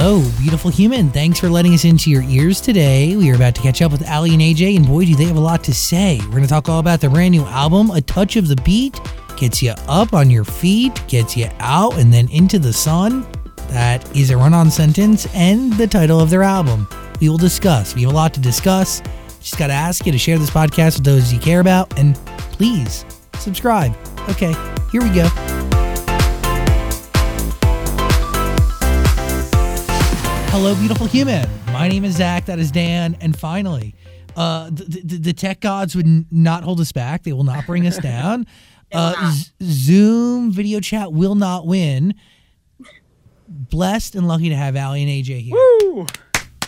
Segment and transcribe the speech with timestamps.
[0.00, 1.10] Hello, beautiful human.
[1.10, 3.16] Thanks for letting us into your ears today.
[3.16, 5.36] We are about to catch up with Aly and AJ, and boy, do they have
[5.36, 6.20] a lot to say.
[6.22, 8.96] We're going to talk all about their brand new album, A Touch of the Beat.
[9.36, 13.26] Gets you up on your feet, gets you out, and then into the sun.
[13.70, 16.86] That is a run on sentence and the title of their album.
[17.20, 17.96] We will discuss.
[17.96, 19.02] We have a lot to discuss.
[19.40, 22.14] Just got to ask you to share this podcast with those you care about, and
[22.52, 23.04] please
[23.40, 23.96] subscribe.
[24.28, 24.54] Okay,
[24.92, 25.57] here we go.
[30.50, 31.48] Hello, beautiful human.
[31.66, 32.46] My name is Zach.
[32.46, 33.16] That is Dan.
[33.20, 33.94] And finally,
[34.36, 37.22] uh, the, the, the tech gods would n- not hold us back.
[37.22, 38.46] They will not bring us down.
[38.90, 42.14] Uh, Z- Zoom video chat will not win.
[43.46, 45.54] Blessed and lucky to have Aly and AJ here.
[45.54, 46.06] Woo!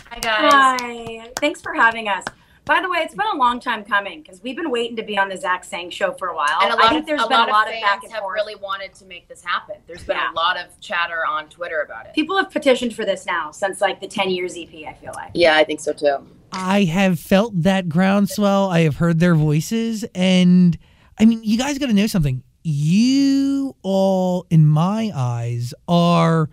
[0.07, 0.51] Hi guys.
[0.83, 1.31] Hi.
[1.39, 2.23] Thanks for having us.
[2.71, 5.17] By the way, it's been a long time coming because we've been waiting to be
[5.17, 6.59] on the Zach Sang show for a while.
[6.61, 7.83] And a I lot think of there's a been lot a lot of of fans
[7.83, 8.33] back and have forth.
[8.33, 9.75] really wanted to make this happen.
[9.87, 10.31] There's been Yeah.
[10.31, 12.13] a lot of chatter on Twitter about it.
[12.13, 15.31] People have petitioned for this now since like the 10 years EP, I feel like.
[15.33, 16.25] Yeah, I think so too.
[16.53, 18.69] I have felt that groundswell.
[18.69, 20.05] I have heard their voices.
[20.15, 20.77] And
[21.19, 22.41] I mean, you guys got to know something.
[22.63, 26.49] You all, in my eyes, are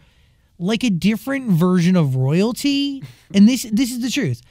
[0.58, 3.04] like a different version of royalty.
[3.32, 4.42] And this this is the truth.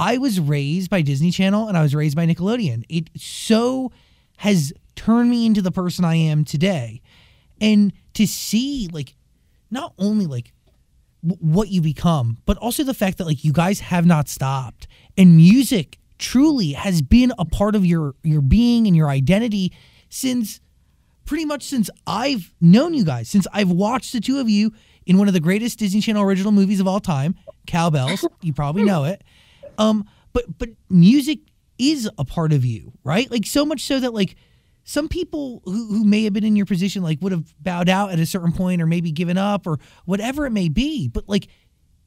[0.00, 2.84] I was raised by Disney Channel and I was raised by Nickelodeon.
[2.88, 3.92] It so
[4.38, 7.02] has turned me into the person I am today.
[7.60, 9.14] And to see like
[9.70, 10.52] not only like
[11.22, 14.88] w- what you become, but also the fact that like you guys have not stopped
[15.18, 19.72] and music truly has been a part of your your being and your identity
[20.08, 20.60] since
[21.26, 24.72] pretty much since I've known you guys, since I've watched the two of you
[25.06, 27.34] in one of the greatest Disney Channel original movies of all time,
[27.66, 28.26] Cow Belles.
[28.40, 29.22] you probably know it.
[29.78, 31.40] Um, but but music
[31.78, 33.30] is a part of you, right?
[33.30, 34.36] Like so much so that like
[34.84, 38.10] some people who, who may have been in your position like would have bowed out
[38.10, 41.08] at a certain point or maybe given up or whatever it may be.
[41.08, 41.48] But like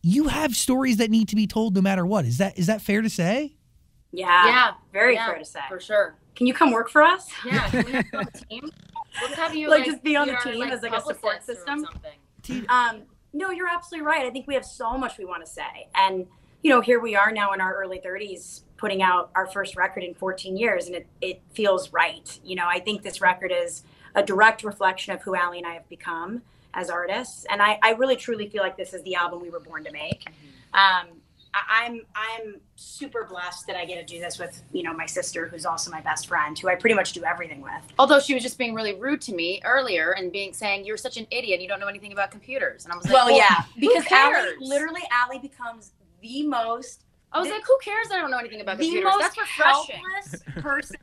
[0.01, 2.25] you have stories that need to be told no matter what.
[2.25, 3.55] Is that is that fair to say?
[4.11, 4.45] Yeah.
[4.45, 5.59] yeah, Very yeah, fair to say.
[5.67, 6.15] for sure.
[6.35, 7.29] Can you come work for us?
[7.45, 8.69] Yeah, can we have you on the team?
[9.21, 11.83] Let's have you Like, just be on the our, team as, like, a support system?
[11.85, 12.65] something.
[12.69, 13.03] Um,
[13.33, 14.25] no, you're absolutely right.
[14.25, 15.87] I think we have so much we want to say.
[15.95, 16.27] And,
[16.63, 20.03] you know, here we are now in our early 30s putting out our first record
[20.03, 22.39] in 14 years, and it, it feels right.
[22.43, 23.83] You know, I think this record is
[24.15, 26.41] a direct reflection of who Aly and I have become
[26.73, 27.45] as artists.
[27.49, 29.91] And I, I really truly feel like this is the album we were born to
[29.91, 30.25] make.
[30.73, 31.07] Um,
[31.53, 35.05] I, I'm I'm super blessed that I get to do this with you know my
[35.05, 37.71] sister, who's also my best friend, who I pretty much do everything with.
[37.99, 41.17] Although she was just being really rude to me earlier and being saying you're such
[41.17, 44.03] an idiot, you don't know anything about computers, and I was like, Well, yeah, because
[44.11, 45.91] Aly, literally, Aly becomes
[46.23, 48.07] the most I was the- like, who cares?
[48.11, 49.11] I don't know anything about the computers.
[49.11, 49.95] most That's refreshing.
[50.13, 50.97] helpless person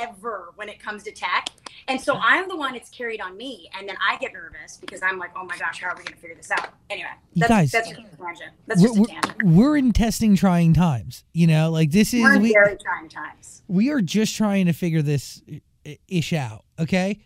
[0.00, 1.48] ever when it comes to tech.
[1.88, 5.02] And so I'm the one it's carried on me, and then I get nervous because
[5.02, 6.68] I'm like, oh my gosh, how are we going to figure this out?
[6.90, 8.52] Anyway, You that's, guys- that's just a tangent.
[8.68, 9.42] That's we're, a tangent.
[9.42, 11.24] we're in testing trying times.
[11.32, 13.62] You know, like this is We're in we very trying times.
[13.66, 15.42] we are just trying to figure this
[16.08, 16.64] ish out.
[16.78, 17.18] Okay,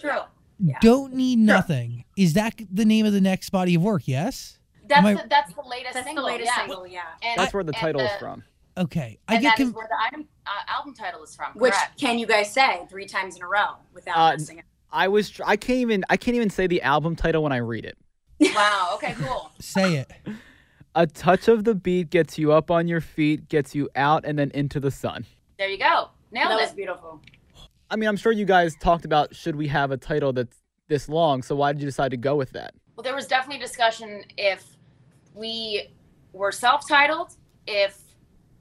[0.00, 0.22] True.
[0.58, 0.78] Yeah.
[0.80, 2.04] don't need nothing.
[2.16, 4.02] Is that the name of the next body of work?
[4.06, 4.58] Yes.
[4.94, 6.24] That's I- the, that's the latest That's single.
[6.24, 6.66] the latest yeah.
[6.66, 7.00] single, yeah.
[7.22, 8.42] And, That's where the and title is from.
[8.78, 11.52] Okay, I And get that is com- where the item, uh, album title is from.
[11.54, 12.00] Which correct.
[12.00, 14.64] can you guys say three times in a row without Uh, messing it?
[14.90, 17.58] I was tr- I can't even I can't even say the album title when I
[17.58, 17.96] read it.
[18.54, 18.92] Wow.
[18.94, 19.14] Okay.
[19.18, 19.50] Cool.
[19.60, 20.10] say it.
[20.94, 24.38] A touch of the beat gets you up on your feet, gets you out and
[24.38, 25.24] then into the sun.
[25.58, 26.08] There you go.
[26.32, 26.76] That Nailed was it.
[26.76, 27.20] beautiful.
[27.90, 31.08] I mean, I'm sure you guys talked about should we have a title that's this
[31.08, 32.74] long, so why did you decide to go with that?
[32.96, 34.64] Well, there was definitely discussion if
[35.34, 35.88] we
[36.32, 37.98] were self-titled, if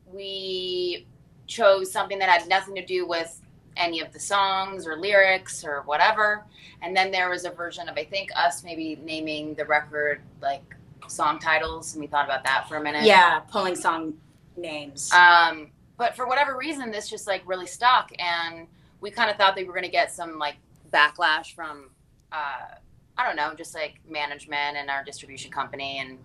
[0.06, 1.08] we
[1.48, 3.42] chose something that had nothing to do with
[3.78, 6.44] any of the songs or lyrics or whatever.
[6.82, 10.76] And then there was a version of I think us maybe naming the record like
[11.08, 13.04] song titles, and we thought about that for a minute.
[13.04, 14.14] Yeah, pulling song
[14.58, 15.12] names.
[15.12, 18.68] Um, but for whatever reason, this just like really stuck, and
[19.02, 20.56] we kind of thought that we were going to get some like
[20.92, 21.90] backlash from,
[22.32, 22.76] uh,
[23.18, 26.18] I don't know, just like management and our distribution company, and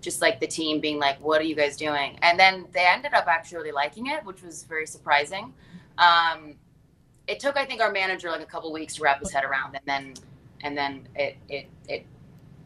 [0.00, 3.14] just like the team being like, "What are you guys doing?" And then they ended
[3.14, 5.52] up actually liking it, which was very surprising.
[5.98, 6.54] Um,
[7.26, 9.76] it took, I think, our manager like a couple weeks to wrap his head around,
[9.76, 10.14] and then,
[10.62, 12.06] and then it it it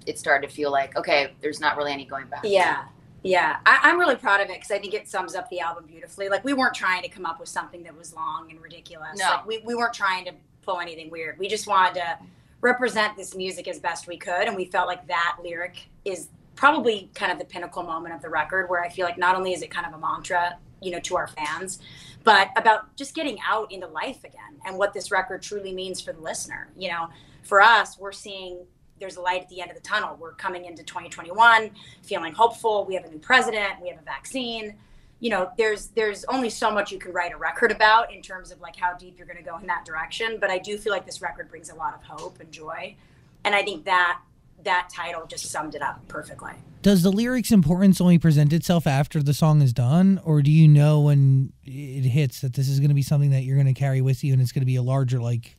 [0.06, 2.42] it started to feel like, okay, there's not really any going back.
[2.44, 2.84] Yeah.
[3.22, 3.56] Yeah.
[3.64, 6.28] I, I'm really proud of it because I think it sums up the album beautifully.
[6.28, 9.18] Like, we weren't trying to come up with something that was long and ridiculous.
[9.18, 9.24] No.
[9.24, 11.38] Like, we, we weren't trying to pull anything weird.
[11.38, 12.18] We just wanted to
[12.60, 14.46] represent this music as best we could.
[14.46, 18.28] And we felt like that lyric is probably kind of the pinnacle moment of the
[18.28, 21.00] record where I feel like not only is it kind of a mantra, you know,
[21.00, 21.80] to our fans,
[22.22, 26.12] but about just getting out into life again and what this record truly means for
[26.12, 26.68] the listener.
[26.76, 27.08] You know,
[27.42, 28.64] for us, we're seeing
[29.00, 30.16] there's a light at the end of the tunnel.
[30.18, 31.70] We're coming into 2021
[32.02, 32.84] feeling hopeful.
[32.84, 34.74] We have a new president, we have a vaccine.
[35.20, 38.50] You know, there's there's only so much you can write a record about in terms
[38.50, 40.92] of like how deep you're going to go in that direction, but I do feel
[40.92, 42.96] like this record brings a lot of hope and joy.
[43.44, 44.20] And I think that
[44.64, 46.52] that title just summed it up perfectly.
[46.82, 50.68] Does the lyrics importance only present itself after the song is done, or do you
[50.68, 53.78] know when it hits that this is going to be something that you're going to
[53.78, 55.56] carry with you and it's going to be a larger, like,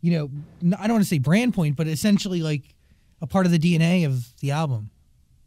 [0.00, 0.30] you know,
[0.78, 2.74] I don't want to say brand point, but essentially like
[3.20, 4.90] a part of the DNA of the album?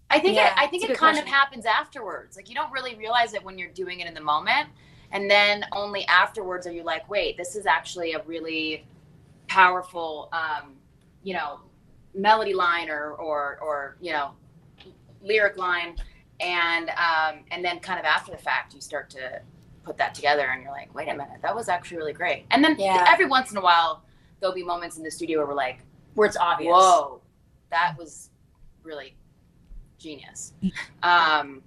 [0.10, 1.24] I think Yeah, it, I think it kind question.
[1.24, 2.36] of happens afterwards.
[2.38, 4.69] Like you don't really realize it when you're doing it in the moment,
[5.12, 8.86] and then only afterwards are you like, wait, this is actually a really
[9.48, 10.75] powerful, um,
[11.24, 11.60] you know,
[12.16, 14.32] melody line or or or you know,
[15.22, 15.96] lyric line,
[16.40, 19.42] and um, and then kind of after the fact you start to
[19.84, 22.46] put that together, and you're like, wait a minute, that was actually really great.
[22.52, 23.06] And then Yeah.
[23.08, 24.04] every once in a while
[24.40, 25.80] there'll be moments in the studio where we're like,
[26.16, 26.72] Where it's obvious.
[26.72, 27.22] whoa,
[27.70, 28.30] that was
[28.84, 29.16] really
[30.00, 30.54] genius.
[31.04, 31.62] Um,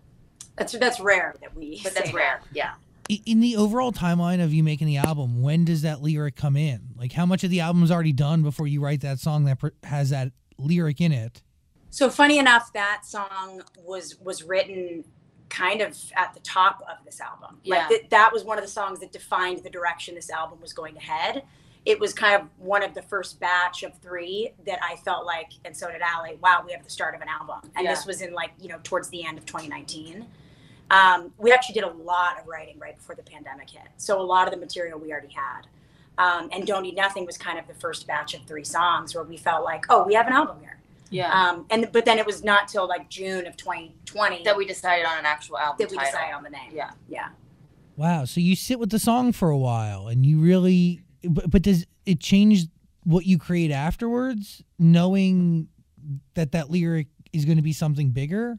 [0.56, 2.40] That's that's rare that we but that's say rare.
[2.52, 2.74] Yeah.
[3.10, 6.56] I- In the overall timeline of you making the album, when does that lyric come
[6.56, 6.90] in?
[6.96, 9.58] Like, how much of the album is already done before you write that song that
[9.84, 11.42] has that lyric in it?
[11.90, 15.04] So funny enough, that song was was written
[15.48, 17.58] kind of at the top of this album.
[17.64, 17.76] Yeah.
[17.78, 20.74] Like th- that was one of the songs that defined the direction this album was
[20.74, 21.44] going to head.
[21.86, 25.52] It was kind of one of the first batch of three that I felt like,
[25.64, 26.36] and so did Aly.
[26.42, 27.94] Wow, we have the start of an album, and Yeah.
[27.94, 30.26] this was in like you know towards the end of 2019.
[30.90, 34.22] Um, we actually did a lot of writing right before the pandemic hit, so a
[34.22, 35.66] lot of the material we already had.
[36.16, 39.24] Um, and "Don't Need Nothing" was kind of the first batch of three songs where
[39.24, 40.78] we felt like, oh, we have an album here.
[41.10, 41.32] Yeah.
[41.32, 45.06] Um, and but then it was not till like June of 2020 that we decided
[45.06, 46.12] on an actual album that we title.
[46.12, 46.70] decided on the name.
[46.72, 46.90] Yeah.
[47.08, 47.28] Yeah.
[47.96, 48.24] Wow.
[48.24, 51.86] So you sit with the song for a while and you really, but, but does
[52.06, 52.66] it change
[53.04, 55.68] what you create afterwards, knowing
[56.34, 58.58] that that lyric is going to be something bigger?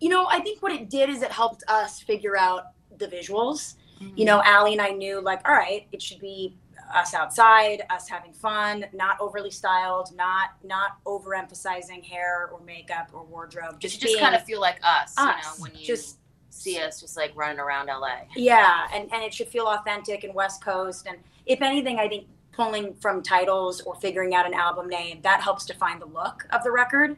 [0.00, 2.66] You know, I think what it did is it helped us figure out
[2.98, 3.74] the visuals.
[4.00, 4.16] Mm-hmm.
[4.16, 6.54] You know, Aly and I knew like, all right, it should be
[6.94, 13.24] us outside, us having fun, not overly styled, not not overemphasizing hair or makeup or
[13.24, 13.78] wardrobe.
[13.78, 16.18] just Just just kind of feel like us, you know, when you Just-
[16.50, 18.22] see us just like running around LA.
[18.34, 21.06] Yeah, and, and it should feel authentic and West Coast.
[21.06, 25.40] And if anything, I think pulling from titles or figuring out an album name, that
[25.40, 27.16] helps define the look of the record.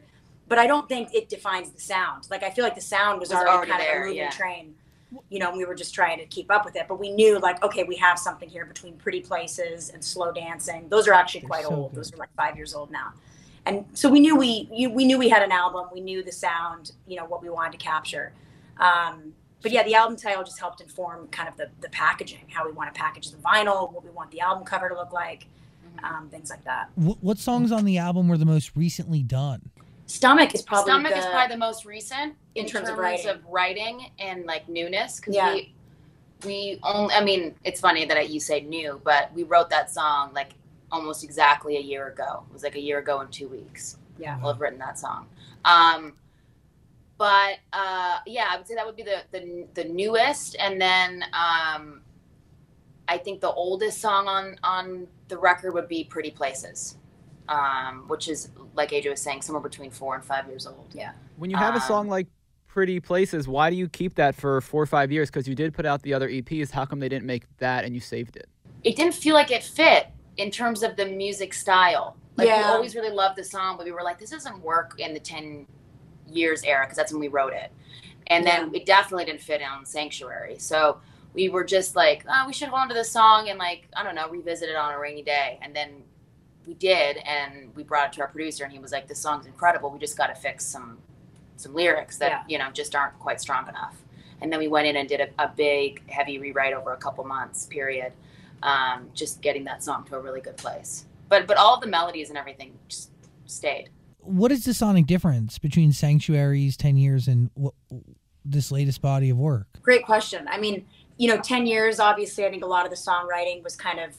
[0.51, 2.27] But I don't think it defines the sound.
[2.29, 4.17] Like I feel like the sound was, Was already, already kind there, of a moving
[4.17, 4.29] yeah.
[4.31, 4.75] train.
[5.29, 6.87] You know, and we were just trying to keep up with it.
[6.89, 10.89] But we knew like, okay, we have something here between Pretty Places and Slow Dancing.
[10.89, 11.95] Those are actually They're quite so old.
[11.95, 13.13] Those are like five years old now.
[13.65, 15.85] And so we knew we you, we knew we had an album.
[15.93, 16.91] We knew the sound.
[17.07, 18.33] You know what we wanted to capture.
[18.77, 19.31] Um,
[19.61, 22.73] but yeah, the album title just helped inform kind of the, the packaging, how we
[22.73, 25.45] want to package the vinyl, what we want the album cover to look like,
[25.97, 26.03] Mhm.
[26.03, 26.89] um, things like that.
[26.95, 29.69] What, what songs on the album were the most recently done?
[30.11, 33.39] Stomach is probably Stomach the, is probably the most recent in terms of writing.
[33.47, 35.53] writing and like newness because Yeah.
[35.53, 35.73] we
[36.45, 39.89] we only I mean it's funny that I, you say new, but we wrote that
[39.91, 40.53] song like
[40.91, 42.43] almost exactly a year ago.
[42.49, 43.97] It was like a year ago in two weeks.
[44.19, 44.37] yeah.
[44.39, 45.27] We'll have written that song.
[45.63, 46.13] Um,
[47.17, 51.23] but uh, yeah, I would say that would be the the, the newest, and then
[51.33, 52.01] um,
[53.07, 56.97] I think the oldest song on on the record would be "Pretty Places,"
[57.49, 60.87] um, which is like AJ was saying, somewhere between four and five years old.
[60.93, 61.11] Yeah.
[61.37, 62.27] When you have a Um, song like
[62.67, 65.29] Pretty Places, why do you keep that for four or five years?
[65.29, 66.71] Because you did put out the other EPs.
[66.71, 68.47] How come they didn't make that and you saved it?
[68.83, 70.07] It didn't feel like it fit
[70.37, 72.15] in terms of the music style.
[72.37, 75.13] Like we always really loved the song, but we were like, this doesn't work in
[75.13, 75.67] the ten
[76.27, 77.71] years era because that's when we wrote it.
[78.27, 80.57] And then it definitely didn't fit on Sanctuary.
[80.57, 81.01] So
[81.33, 84.03] we were just like, oh, we should hold on to this song and like, I
[84.03, 85.59] don't know, revisit it on a rainy day.
[85.61, 86.03] And then
[86.71, 89.45] we did, and we brought it to our producer, and he was like, "This song's
[89.45, 89.89] incredible.
[89.89, 90.99] We just got to fix some
[91.57, 92.43] some lyrics that Yeah.
[92.47, 94.01] you know just aren't quite strong enough."
[94.41, 97.23] And then we went in and did a, a big, heavy rewrite over a couple
[97.25, 98.13] months period,
[98.63, 101.05] um, just getting that song to a really good place.
[101.27, 103.11] But but all of the melodies and everything just
[103.45, 103.89] stayed.
[104.19, 107.73] What is the sonic difference between Sanctuaries, 10 years, and what,
[108.45, 109.67] this latest body of work?
[109.81, 110.47] Great question.
[110.47, 110.85] I mean,
[111.17, 114.15] you know, 10 years, obviously, I think a lot of the songwriting was kind of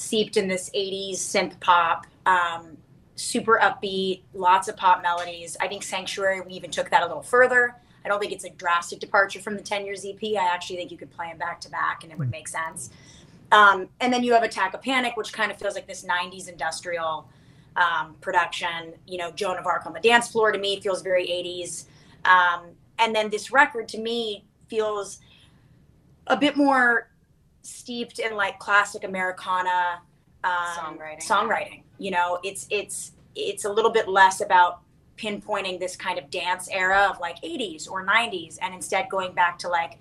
[0.00, 2.78] seeped in this 80s synth pop, um,
[3.16, 5.56] super upbeat, lots of pop melodies.
[5.60, 7.76] I think Sanctuary, we even took that a little further.
[8.02, 10.22] I don't think it's a drastic departure from the 10 years EP.
[10.22, 12.90] I actually think you could play them back to back and it would make sense.
[13.52, 16.48] Um, and then you have Attack of Panic, which kind of feels like this 90s
[16.48, 17.28] industrial
[17.76, 18.94] um, production.
[19.06, 21.84] You know, Joan of Arc on the dance floor to me feels very 80s.
[22.24, 25.20] Um, and then this record to me feels
[26.26, 27.10] a bit more
[27.62, 30.00] steeped in like classic Americana
[30.44, 31.22] um, Songwriting.
[31.22, 31.82] Songwriting.
[31.98, 34.80] You know, it's it's it's a little bit less about
[35.16, 39.58] pinpointing this kind of dance era of like 80s or 90s and instead going back
[39.58, 39.98] to like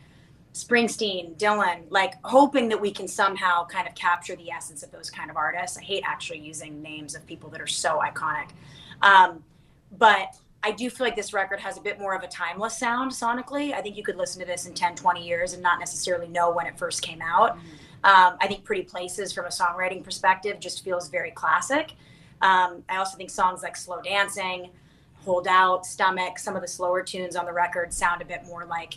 [0.54, 5.10] Springsteen, Dylan, like hoping that we can somehow kind of capture the essence of those
[5.10, 5.78] kind of artists.
[5.78, 8.50] I hate actually using names of people that are so iconic.
[9.02, 9.44] Um,
[9.98, 13.12] but I do feel like this record has a bit more of a timeless sound
[13.12, 13.74] sonically.
[13.74, 16.52] I think you could listen to this in 10, 20 years and not necessarily know
[16.52, 17.58] when it first came out.
[17.58, 17.68] Mm-hmm.
[18.04, 21.94] Um, I think Pretty Places, from a songwriting perspective, just feels very classic.
[22.42, 24.70] Um, I also think songs like Slow Dancing,
[25.26, 28.66] Hold Out, Stomach, some of the slower tunes on the record sound a bit more
[28.66, 28.96] like,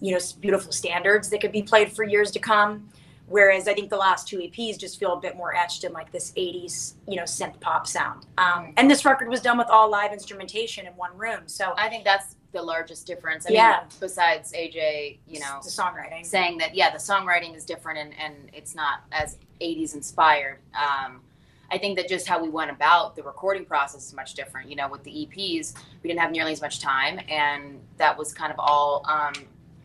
[0.00, 2.88] you know, beautiful standards that could be played for years to come.
[3.26, 6.12] Whereas I think the last two EPs just feel a bit more etched in like
[6.12, 8.26] this 80s, you know, synth pop sound.
[8.36, 11.40] Um, and this record was done with all live instrumentation in one room.
[11.46, 13.46] So I think that's the largest difference.
[13.46, 13.78] I Yeah.
[13.80, 16.24] mean, besides AJ, you know, the songwriting.
[16.24, 20.58] saying that yeah, the songwriting is different and, and it's not as 80s inspired.
[20.74, 21.22] Um,
[21.70, 24.68] I think that just how we went about the recording process is much different.
[24.68, 28.34] You know, with the EPs, we didn't have nearly as much time, and that was
[28.34, 29.32] kind of all um,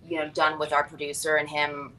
[0.05, 1.93] you know done with our producer and him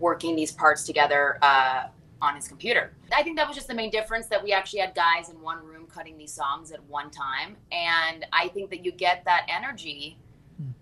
[0.00, 1.84] working these parts together uh,
[2.22, 2.92] on his computer.
[3.14, 5.64] I think that was just the main difference that we actually had guys in one
[5.64, 10.18] room cutting these songs at one time, and I think that you get that energy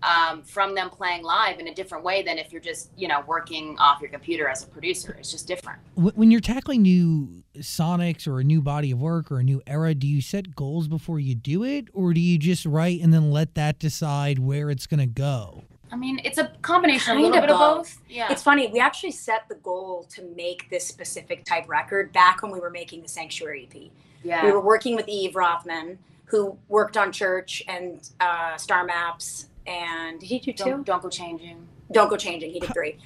[0.03, 3.23] um, from them playing live in a different way than if you're just you know
[3.27, 5.15] working off your computer as a producer.
[5.19, 5.79] It's just different.
[5.95, 9.93] When you're tackling new sonics or a new body of work or a new era,
[9.93, 13.31] do you set goals before you do it, or do you just write and then
[13.31, 15.63] let that decide where it's going to go?
[15.91, 17.77] I mean, it's a combination, Kind a little of bit of both.
[17.77, 18.01] both.
[18.09, 18.31] Yeah.
[18.31, 22.51] It's funny, we actually set the goal to make this specific type record back when
[22.51, 23.91] we were making the Sanctuary EP.
[24.23, 24.45] yeah.
[24.45, 30.19] We were working with Yves Rothman, who worked on Church and uh, Star Maps, and
[30.19, 31.67] did he do 2 don't, don't go changing.
[31.91, 32.97] don't go changing he did three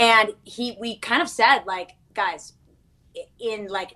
[0.00, 2.54] and he we kind of said like guys
[3.38, 3.92] in like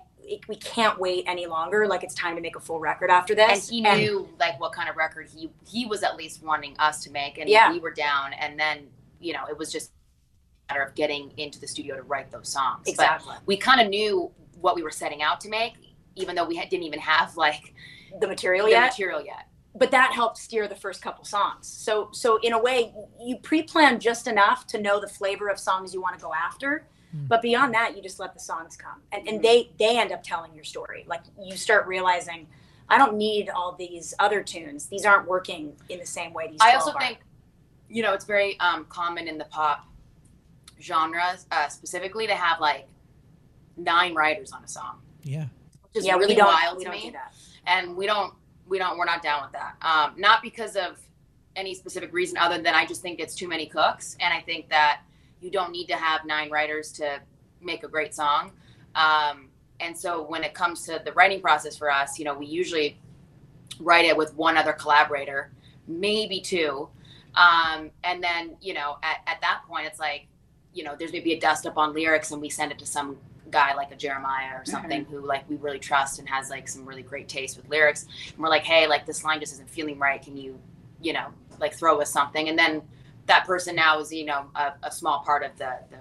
[0.47, 3.69] we can't wait any longer like it's time to make a full record after this.
[3.69, 7.03] And he knew like what kind of record he he was at least wanting us
[7.03, 7.71] to make, and Yeah.
[7.71, 8.33] we were down.
[8.33, 8.87] And then
[9.19, 9.91] you know it was just
[10.69, 12.81] a matter of getting into the studio to write those songs.
[12.85, 15.73] But exactly we kind of knew what we were setting out to make,
[16.15, 17.73] even though we had, didn't even have like
[18.21, 19.47] the material the yet material yet.
[19.75, 23.99] but that helped steer the first couple songs so so in a way you pre-plan
[23.99, 27.27] just enough to know the flavor of songs you want to go after Mm.
[27.27, 30.23] but beyond that you just let the songs come and, and they they end up
[30.23, 32.47] telling your story like you start realizing
[32.89, 36.59] i don't need all these other tunes these aren't working in the same way these
[36.61, 36.99] I also are.
[36.99, 37.19] think,
[37.87, 39.85] you know, it's very um, common in the pop
[40.81, 42.87] genre uh, specifically to have like
[43.77, 45.45] nine writers on a song, Yeah.
[45.83, 47.05] which is yeah really we don't wild we to don't me.
[47.07, 47.33] do that
[47.67, 48.33] And we don't,
[48.67, 49.75] we don't, we're not down with that.
[49.81, 50.99] Um, not because of
[51.55, 54.69] any specific reason other than I just think it's too many cooks, and I think
[54.69, 55.01] that
[55.43, 57.21] you don't need to have nine writers to
[57.61, 58.53] make a great song.
[58.95, 62.45] Um, and so when it comes to the writing process for us, you know, we
[62.45, 62.97] usually
[63.79, 65.51] write it with one other collaborator,
[65.87, 66.87] maybe two.
[67.35, 70.27] Um, and then, you know, at, at that point, it's like,
[70.73, 73.17] you know, there's maybe a dust up on lyrics and we send it to some
[73.51, 76.85] guy like a Jeremiah or something who like we really trust and has like some
[76.85, 78.07] really great taste with lyrics.
[78.29, 80.21] And we're like, hey, like this line just isn't feeling right.
[80.21, 80.59] Can you,
[81.01, 81.27] you know,
[81.59, 82.49] like throw us something?
[82.49, 82.81] And then
[83.25, 85.97] that person now is, you know, a, a small part of the, the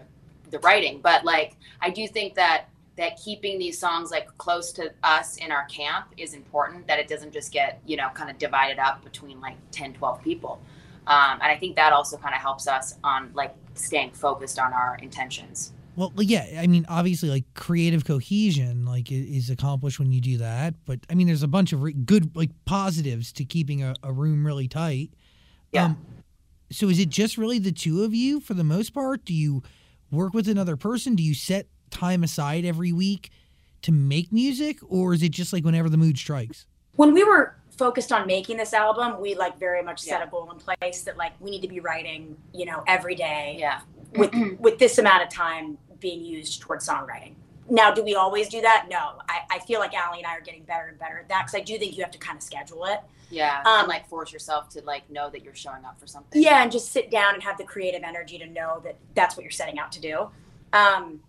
[0.51, 1.01] the writing.
[1.03, 5.51] But like I do think that that keeping these songs like close to us in
[5.51, 9.03] our camp is important that it doesn't just get you know kind of divided up
[9.03, 10.61] between like 10 12 people
[11.07, 14.73] um, and i think that also kind of helps us on like staying focused on
[14.73, 20.23] our intentions Well, yeah, I mean, obviously, like creative cohesion, like is accomplished when you
[20.23, 20.75] do that.
[20.87, 24.11] But I mean, there's a bunch of re- good, like positives to keeping a, a
[24.11, 25.11] room really tight.
[25.71, 25.95] Yeah.
[26.73, 29.25] So is it just really the two of you for the most part?
[29.25, 29.63] Do you
[30.11, 31.15] work with another person?
[31.15, 33.31] Do you set time aside every week
[33.83, 36.67] to make music, or is it just like whenever the mood strikes?
[36.97, 40.27] when we were focused on making this album we like very much set Yeah.
[40.27, 43.57] a goal in place that like we need to be writing you know every day
[43.59, 43.81] yeah
[44.15, 47.33] with with this amount of time being used towards songwriting
[47.73, 48.87] now do we always do that?
[48.91, 49.15] No.
[49.29, 51.55] I, I feel like aly and i are getting better and better at that because
[51.55, 53.01] i do think you have to kind of schedule it.
[53.31, 56.41] Yeah Um, and like force yourself to like know that you're showing up for something.
[56.41, 59.43] Yeah and just sit down and have the creative energy to know that that's what
[59.43, 60.29] you're setting out to do.
[60.73, 61.21] Um,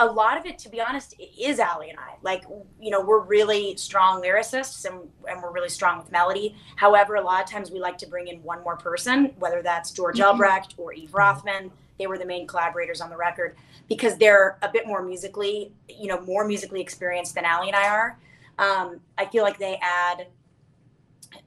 [0.00, 2.14] a lot of it to be honest is aly and i.
[2.22, 2.44] Like
[2.80, 6.56] you know we're really strong lyricists and, and we're really strong with melody.
[6.76, 9.90] However a lot of times we like to bring in one more person whether that's
[9.92, 10.24] george Mhm.
[10.24, 11.70] albrecht or yves rothman.
[11.98, 13.56] They were the main collaborators on the record
[13.88, 17.88] because they're a bit more musically you know more musically experienced than aly and i
[17.88, 18.18] are.
[18.58, 20.26] Um, i feel like they add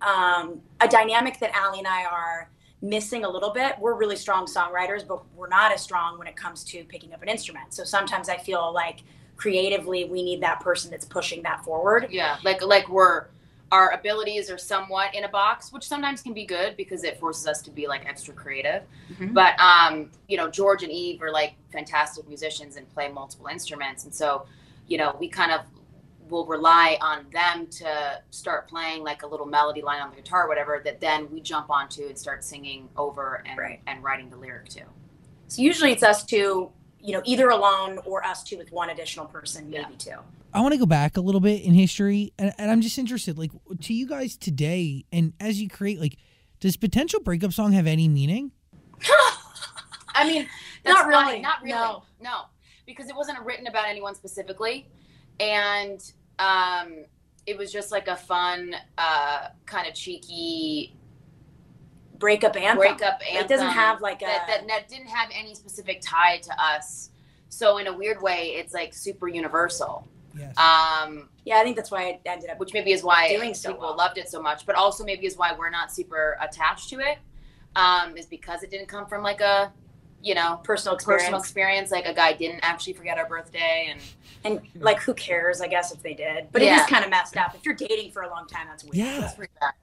[0.01, 2.50] um, a dynamic that aly and i are
[2.82, 3.76] missing a little bit.
[3.80, 7.22] We're really strong songwriters, but we're not as strong when it comes to picking up
[7.24, 7.74] an instrument.
[7.74, 9.04] So sometimes I feel like
[9.36, 12.08] creatively we need that person that's pushing that forward.
[12.10, 13.28] yeah like like we're
[13.72, 17.48] our abilities are somewhat in a box, which sometimes can be good because it forces
[17.48, 18.84] us to be like extra creative.
[19.12, 19.34] Mhm.
[19.34, 24.06] But um, you know, George and Yves are like fantastic musicians and play multiple instruments,
[24.06, 24.46] and so
[24.88, 25.62] you know, we kind of
[26.30, 30.46] will rely on them to start playing like a little melody line on the guitar
[30.46, 33.82] or whatever that then we jump onto and start singing over and Right.
[33.88, 34.82] and writing the lyric to.
[35.48, 39.26] So usually it's us two, you know, either alone or us two with one additional
[39.26, 40.18] person, maybe two.
[40.54, 43.38] I want to go back a little bit in history, and, and I'm just interested,
[43.38, 46.18] like, to you guys today, and as you create, like,
[46.60, 48.52] does potential breakup song have any meaning?
[50.16, 50.50] I mean, Not
[50.84, 51.28] that's funny.
[51.32, 51.72] really, Not really.
[51.76, 52.04] no.
[52.22, 52.42] No.
[52.86, 54.88] because it wasn't written about anyone specifically,
[55.39, 56.00] and
[56.39, 57.06] um,
[57.46, 60.94] it was just like a fun, uh, kind of cheeky
[62.20, 62.77] Breakup anthem.
[62.77, 63.44] breakup anthem.
[63.44, 67.12] It doesn't have like a that, that, that didn't have any specific tie to us.
[67.50, 70.08] So in a weird way, it's like super universal.
[70.36, 70.58] Yes.
[70.58, 73.70] Um, Yeah, I think that's why it ended up which maybe is why Doing so
[73.74, 73.98] people well.
[73.98, 77.20] loved it so much, but also maybe is why we're not super attached to it.
[77.75, 79.72] Um, is because it didn't come from like a,
[80.28, 81.24] you know, personal experience.
[81.24, 81.92] personal experience.
[81.92, 84.02] Like a guy didn't actually forget our birthday, and
[84.44, 86.50] And like who cares, I guess, if they did.
[86.52, 86.82] But it Yeah.
[86.82, 87.56] is kind of messed up.
[87.56, 88.96] If you're dating for a long time, that's weird.
[88.96, 89.20] Yeah.
[89.22, 89.74] that's bad.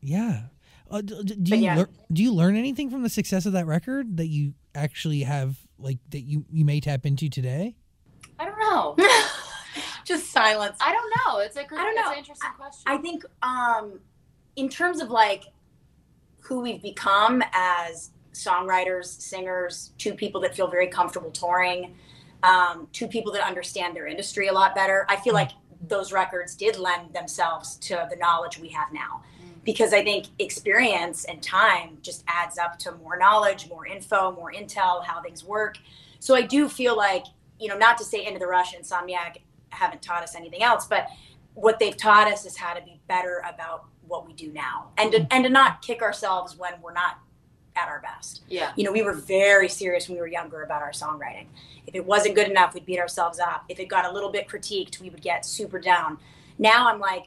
[0.00, 0.42] Yeah.
[0.90, 1.76] Uh, d- d- do you yeah.
[1.76, 5.56] lear- do you learn anything from the success of that record that you actually have
[5.78, 7.74] like that you you may tap into today?
[8.38, 8.96] I don't know.
[10.04, 10.76] Just silence.
[10.80, 11.38] I don't know.
[11.40, 12.12] It's like a, I don't it's know.
[12.12, 12.82] an interesting question.
[12.86, 14.00] I think um,
[14.56, 15.44] in terms of like
[16.40, 21.94] who we've become as songwriters, singers, two people that feel very comfortable touring,
[22.42, 25.06] um, two people that understand their industry a lot better.
[25.08, 25.36] I feel mm.
[25.36, 25.50] like
[25.88, 29.22] those records did lend themselves to the knowledge we have now.
[29.42, 29.64] Mm.
[29.64, 34.52] Because I think experience and time just adds up to more knowledge, more info, more
[34.52, 35.78] intel, how things work.
[36.18, 37.24] So I do feel like,
[37.58, 40.86] you know, not to say Into the Rush and Insomniatic haven't taught us anything else,
[40.86, 41.08] but
[41.54, 45.12] what they've taught us is how to be better about what we do now and
[45.12, 45.26] to, mm.
[45.30, 47.18] and to not kick ourselves when we're not
[47.76, 48.42] at our best.
[48.48, 48.72] yeah.
[48.76, 51.46] You know, we were very serious when we were younger about our songwriting.
[51.86, 53.64] If it wasn't good enough, we'd beat ourselves up.
[53.68, 56.18] If it got a little bit critiqued, we would get super down.
[56.58, 57.24] Now I'm like,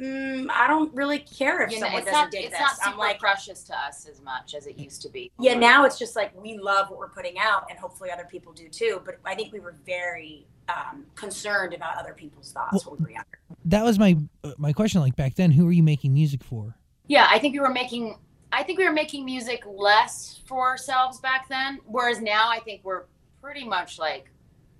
[0.00, 2.60] mm, I don't really care if You know, someone it's doesn't not dig it's this.
[2.60, 5.30] not super I'm like, precious to us as much as it used to be.
[5.38, 8.52] yeah, now it's just like we love what we're putting out, and hopefully other people
[8.52, 9.02] do too.
[9.04, 13.10] But I think we were very um, concerned about other people's thoughts when we were
[13.10, 13.38] younger.
[13.66, 15.00] That was my uh, my question.
[15.02, 16.74] Like back then, who were you making music for?
[17.06, 18.16] Yeah, I think we were making
[18.52, 22.80] I think we were making music less for ourselves back then, whereas now I think
[22.84, 23.04] we're
[23.40, 24.30] pretty much like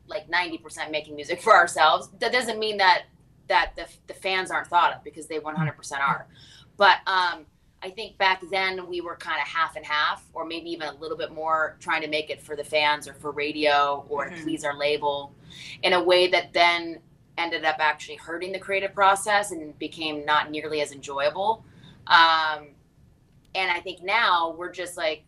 [0.07, 2.09] like 90% making music for ourselves.
[2.19, 3.03] That doesn't mean that
[3.49, 6.27] that the, the fans aren't thought of because they 100% are.
[6.77, 7.47] But um
[7.83, 10.95] I think back then we were kind of half and half, or maybe even a
[10.95, 14.43] little bit more trying to make it for the fans or for radio or Mhm.
[14.43, 15.33] please our label
[15.83, 17.01] in a way that then
[17.39, 21.65] ended up actually hurting the creative process and became not nearly as enjoyable.
[22.07, 22.69] Um,
[23.55, 25.25] and I think now we're just like,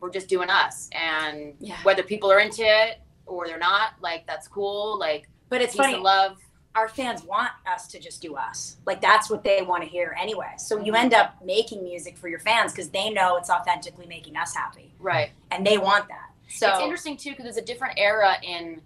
[0.00, 0.90] we're just doing us.
[0.92, 1.76] And Yeah.
[1.82, 4.98] whether people are into it or they're not, like, that's cool.
[4.98, 5.96] Like, But it's funny.
[5.96, 6.38] love.
[6.76, 8.78] our fans want us to just do us.
[8.84, 10.50] Like that's what they want to hear anyway.
[10.58, 10.98] So you Mhm.
[10.98, 14.92] end up making music for your fans because they know it's authentically making us happy,
[14.98, 15.30] Right.
[15.52, 16.30] and they want that.
[16.48, 18.82] So it's interesting too because it's a different era in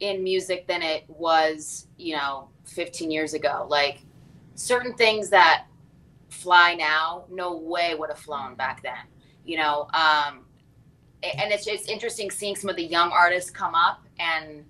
[0.00, 4.00] in music than it was you know 15 years ago like
[4.54, 5.64] certain things that
[6.28, 9.06] fly now no way would have flown back then
[9.44, 10.44] you know um
[11.22, 14.64] and it's it's interesting seeing some of the young artists come up and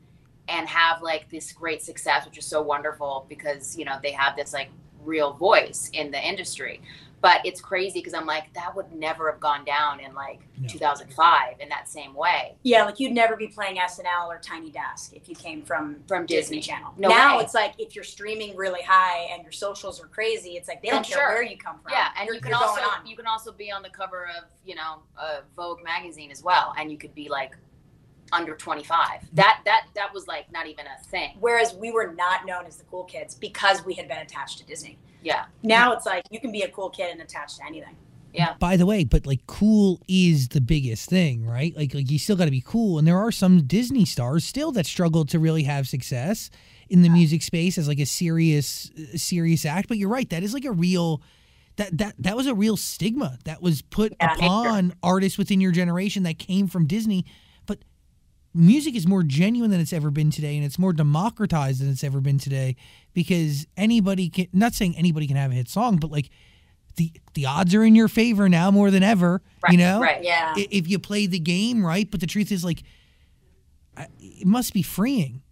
[0.48, 4.36] and have like this great success which is so wonderful because you know they have
[4.36, 4.68] this like
[5.02, 6.80] real voice in the industry
[7.26, 10.68] but it's crazy because i'm like that would never have gone down in like No.
[10.68, 15.12] 2005 in that same way yeah, like you'd never be playing SNL or Tiny Desk
[15.14, 16.60] if you came from From Disney, Disney.
[16.60, 16.92] Channel.
[16.96, 17.44] No now way.
[17.44, 20.88] it's like if you're streaming really high and your socials are crazy, it's like they
[20.88, 21.28] don't And care sure.
[21.34, 21.92] where you come from.
[21.92, 23.06] yeah and You're- you can also on.
[23.06, 26.74] you can also be on the cover of you know uh, vogue magazine as well
[26.78, 27.56] and you could be like
[28.32, 32.44] under 25 that that that was like not even a thing Whereas we were not
[32.46, 34.98] known as the cool kids because we had been attached to Disney.
[35.26, 37.96] Yeah Now it's like you can be a cool kid and attached to anything.
[38.32, 38.54] Yeah.
[38.58, 41.74] By the way, but like cool is the biggest thing, right?
[41.74, 44.72] Like like you still got to be cool, and there are some Disney stars still
[44.72, 46.50] that struggle to really have success
[46.90, 49.88] in the music space as like a serious serious act.
[49.88, 51.22] But you're right, that is like a real
[51.76, 54.44] that that that was a real stigma that was put Yeah, nature.
[54.44, 57.24] upon artists within your generation that came from Disney.
[58.56, 61.90] But music is more genuine than it's ever been today, and it's more democratized than
[61.90, 62.76] it's ever been today
[63.12, 64.46] because anybody can.
[64.50, 66.30] Not saying anybody can have a hit song, but like
[66.96, 69.42] the the odds are in your favor now more than ever.
[69.62, 70.54] right you know, right Yeah.
[70.56, 72.10] If you play the game right.
[72.10, 72.82] But the truth is, like,
[74.18, 75.42] it must be freeing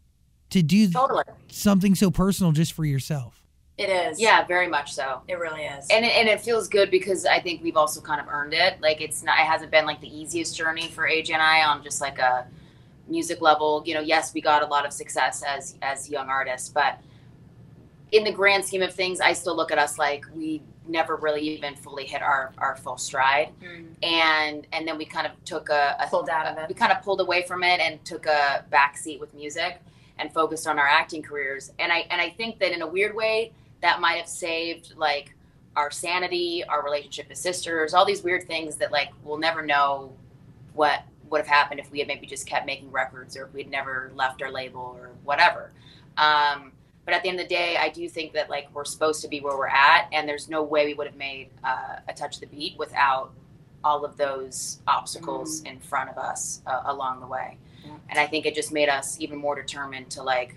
[0.48, 3.42] to do totally something so personal just for yourself.
[3.76, 4.18] It is.
[4.18, 5.20] Yeah, very much so.
[5.28, 5.88] It really is.
[5.90, 8.80] And it, and it feels good because I think we've also kind of earned it.
[8.80, 11.82] Like it's not, it hasn't been like the easiest journey for AJ and I on
[11.82, 12.46] just like a
[13.08, 13.82] music level.
[13.86, 16.98] You know, yes, we got a lot of success as as young artists, but
[18.12, 21.40] in the grand scheme of things, I still look at us like we never really
[21.40, 23.48] even fully hit our our full stride.
[23.62, 23.86] Mm.
[24.02, 26.68] And and then we kind of took a, a Pulled out of it.
[26.68, 29.80] we kind of pulled away from it and took a back seat with music
[30.18, 31.72] and focused on our acting careers.
[31.78, 35.34] And I and I think that in a weird way that might have saved like
[35.76, 40.12] our sanity, our relationship as sisters, all these weird things that like we'll never know
[40.72, 41.02] what
[41.34, 44.12] would have happened if we had maybe just kept making records or if we'd never
[44.14, 45.72] left our label or whatever.
[46.16, 46.70] Um,
[47.04, 49.28] but at the end of the day, I do think that like we're supposed to
[49.28, 52.36] be where we're at, and there's no way we would have made uh, a touch
[52.36, 53.32] of the beat without
[53.82, 57.58] all of those obstacles in front of us uh, along the way.
[57.84, 57.96] Yeah.
[58.10, 60.54] And I think it just made us even more determined to like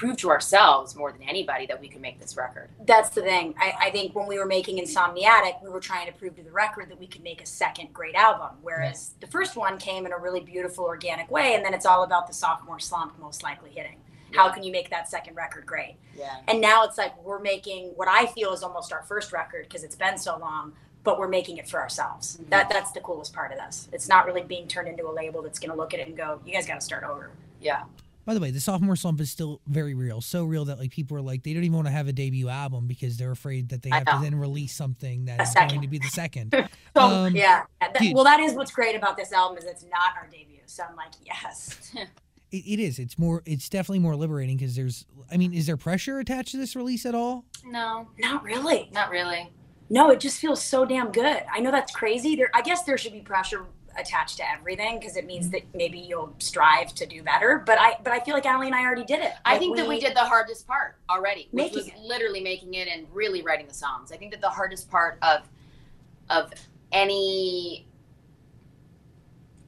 [0.00, 2.70] prove to ourselves more than anybody that we can make this record.
[2.86, 3.54] That's the thing.
[3.60, 6.50] I, I think when we were making Insomniatic, we were trying to prove to the
[6.50, 8.56] record that we could make a second great album.
[8.62, 12.02] Whereas the first one came in a really beautiful, organic way, and then it's all
[12.02, 13.96] about the sophomore slump most likely hitting.
[14.32, 15.96] How can you make that second record great?
[16.16, 16.34] Yeah.
[16.48, 19.84] And now it's like we're making what I feel is almost our first record because
[19.84, 20.72] it's been so long,
[21.04, 22.38] but we're making it for ourselves.
[22.38, 22.48] Mhm.
[22.48, 23.90] That that's the coolest part of this.
[23.92, 26.16] It's not really being turned into a label that's going to look at it and
[26.16, 27.82] go, "You guys got to start over." Yeah.
[28.30, 30.20] By the way, the sophomore slump is still very real.
[30.20, 32.48] So real that like people are like they don't even want to have a debut
[32.48, 35.52] album because they're afraid that they I have to then release something that A is
[35.52, 35.70] second.
[35.70, 36.54] going to be the second.
[36.96, 40.12] So Um, yeah, that, well, that is what's great about this album is it's not
[40.16, 40.60] our debut.
[40.66, 41.92] So I'm like, yes.
[42.52, 43.00] It, it is.
[43.00, 43.42] It's more.
[43.46, 45.06] It's definitely more liberating because there's.
[45.32, 47.44] I mean, is there pressure attached to this release at all?
[47.64, 48.90] No, Not really.
[48.92, 49.52] not really.
[49.88, 51.42] No, it just feels so damn good.
[51.52, 52.36] I know that's crazy.
[52.36, 53.66] There, I guess there should be pressure
[54.00, 55.52] attached to everything because it means mm-hmm.
[55.52, 57.62] that maybe you'll strive to do better.
[57.64, 59.32] But I, but I feel like Aly and I already did it.
[59.44, 61.98] I Like, think that we did the hardest part already, which Making was it.
[61.98, 64.10] literally making it and really writing the songs.
[64.12, 65.48] I think that the hardest part of
[66.28, 66.52] of
[66.92, 67.86] any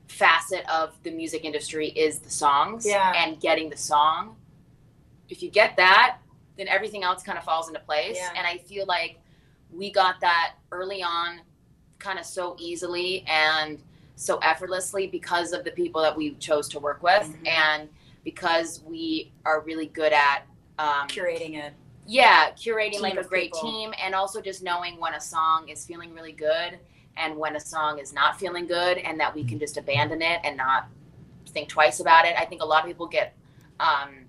[0.09, 3.13] facet of the music industry is the songs Yeah.
[3.17, 4.37] and getting the song.
[5.29, 6.19] If you get that,
[6.57, 8.17] then everything else kind of falls into place.
[8.17, 8.33] Yeah.
[8.37, 9.19] And I feel like
[9.71, 11.41] we got that early on
[11.99, 13.83] kind of so easily and
[14.17, 17.47] so effortlessly because of the people that we chose to work with Mhm.
[17.49, 17.89] and
[18.25, 20.43] because we are really good at
[20.79, 21.73] um, curating it.
[22.07, 23.71] yeah curating like a great people.
[23.71, 26.79] team and also just knowing when a song is feeling really good
[27.17, 30.41] and when a song is not feeling good and that we can just abandon it
[30.45, 30.87] and not
[31.49, 33.35] think twice about it i think a lot of people get
[33.81, 34.25] um,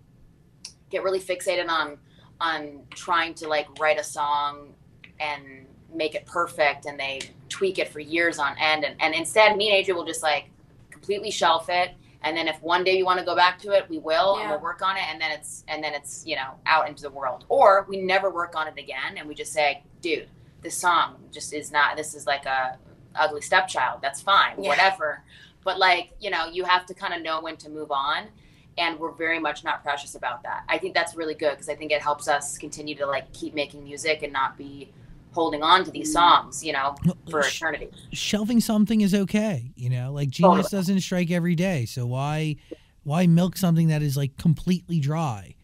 [0.90, 1.98] get really fixated on
[2.42, 4.74] on trying to like write a song
[5.20, 8.84] and make it perfect and they tweak it for years on end.
[8.84, 10.50] And, and instead me and adrian will just like
[10.90, 11.92] completely shelf it.
[12.22, 14.50] And then if one day you want to go back to it we will and
[14.50, 15.04] we'll work on it.
[15.10, 17.46] And then it's and then it's you know out into the world.
[17.50, 20.30] Or we never work on it again and we just say dude
[20.62, 22.78] this song just is not this is like a
[23.16, 24.02] ugly stepchild.
[24.02, 24.62] That's fine.
[24.62, 24.70] Yeah.
[24.70, 25.24] whatever.
[25.64, 28.28] But like you know you have to kind of know when to move on.
[28.76, 30.64] And we're very much not precious about that.
[30.68, 33.54] I think that's really good because i think it helps us continue to like keep
[33.54, 34.92] making music and not be
[35.34, 36.96] holding on to these songs you know
[37.30, 39.72] for eternity shelving something is okay.
[39.76, 40.80] You know, like genius Totally.
[40.80, 41.86] doesn't strike every day.
[41.86, 42.58] So why,
[43.04, 45.56] why milk something that is like completely dry?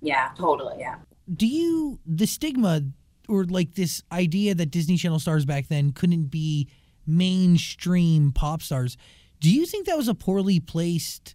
[0.00, 0.30] Yeah.
[0.36, 0.96] totally Yeah.
[1.34, 2.82] do you the stigma
[3.28, 6.68] or like this idea that Disney Channel stars back then couldn't be
[7.06, 8.96] mainstream pop stars?
[9.40, 11.34] Do you think that was a poorly placed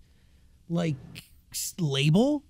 [0.70, 0.96] like
[1.80, 2.44] label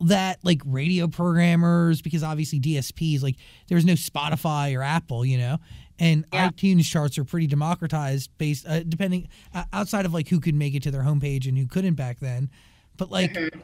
[0.00, 3.36] that like radio programmers because obviously DSPs like
[3.68, 5.58] there's no Spotify or Apple, you know,
[5.98, 6.50] and Yeah.
[6.50, 10.74] iTunes charts are pretty democratized based uh, depending uh, outside of like who could make
[10.74, 12.50] it to their homepage and who couldn't back then.
[12.96, 13.60] But like Mm-hmm.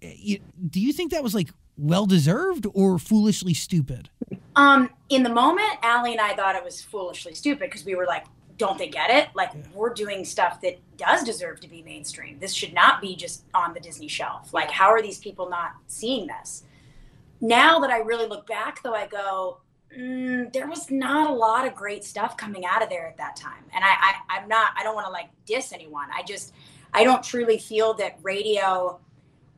[0.00, 4.08] you, do you think that was like well deserved or foolishly stupid?
[4.54, 8.06] Um, in the moment, Aly and I thought it was foolishly stupid because we were
[8.06, 8.24] like,
[8.56, 9.28] don't they get it?
[9.34, 9.62] Like, Yeah.
[9.74, 12.38] we're doing stuff that does deserve to be mainstream.
[12.38, 14.54] This should not be just on the Disney shelf.
[14.54, 16.64] Like, how are these people not seeing this?
[17.40, 19.58] Now that I really look back, though, I go,
[19.96, 23.36] mm, there was not a lot of great stuff coming out of there at that
[23.36, 23.64] time.
[23.74, 26.08] And I, I I'm not, I don't want to like diss anyone.
[26.14, 26.54] I just,
[26.94, 28.98] I don't truly feel that radio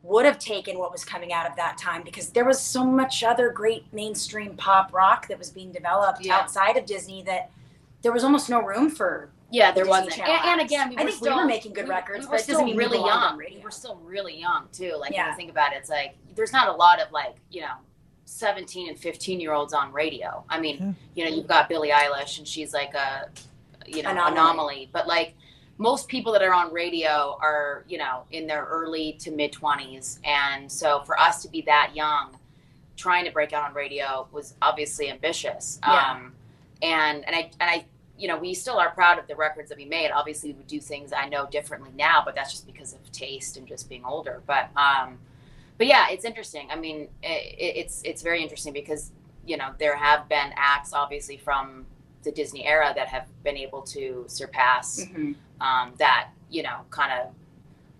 [0.03, 3.23] would have taken what was coming out of that time because there was so much
[3.23, 6.37] other great mainstream pop rock that was being developed Yeah.
[6.37, 7.51] outside of Disney that
[8.09, 9.29] there was almost no room for.
[9.51, 10.19] Yeah, there Disney wasn't.
[10.21, 12.31] And, and again, we I were think we were making good we- records, we but
[12.31, 13.37] were it doesn't still mean really belonged young.
[13.37, 13.59] radio.
[13.59, 14.95] We were still really young too.
[14.99, 17.61] Like when you think about it, it's like there's not a lot of like you
[17.61, 17.75] know,
[18.25, 20.43] 17 and 15 year olds on radio.
[20.49, 20.93] I mean, Yeah.
[21.15, 23.29] you know, you've got Billie Eilish, and she's like a
[23.87, 24.33] you know Anomaly.
[24.33, 24.91] anomaly.
[24.91, 25.35] But like
[25.77, 30.19] most people that are on radio are you know in their early to mid 20s,
[30.25, 32.35] and so for us to be that young
[32.97, 35.79] trying to break out on radio was obviously ambitious.
[35.87, 36.13] Yeah.
[36.17, 36.33] Um,
[36.83, 37.85] and and I and I
[38.19, 40.11] you know we still are proud of the records that we made.
[40.11, 43.67] Obviously, we do things I know differently now, but that's just because of taste and
[43.67, 44.43] just being older.
[44.47, 45.19] But um,
[45.79, 46.69] but yeah, it's interesting.
[46.71, 49.13] I mean, it, it's it's very interesting because
[49.47, 51.87] you know there have been acts obviously from
[52.25, 55.37] the Disney era that have been able to surpass Mhm.
[55.61, 57.33] um, that you know kind of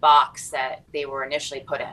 [0.01, 1.93] box that they were initially put in.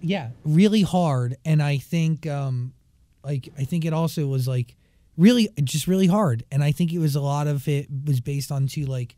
[0.00, 2.72] Yeah really hard and i think um
[3.24, 4.74] like i think it also was like
[5.16, 8.50] really just really hard and i think it was a lot of it was based
[8.50, 9.14] on to like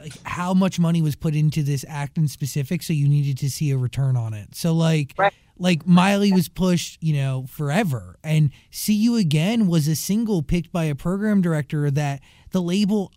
[0.00, 3.50] like how much money was put into this act in specific so you needed to
[3.50, 5.34] see a return on it so like Right.
[5.58, 10.72] like miley was pushed you know forever and see you again was a single picked
[10.72, 12.20] by a program director that
[12.52, 13.12] the label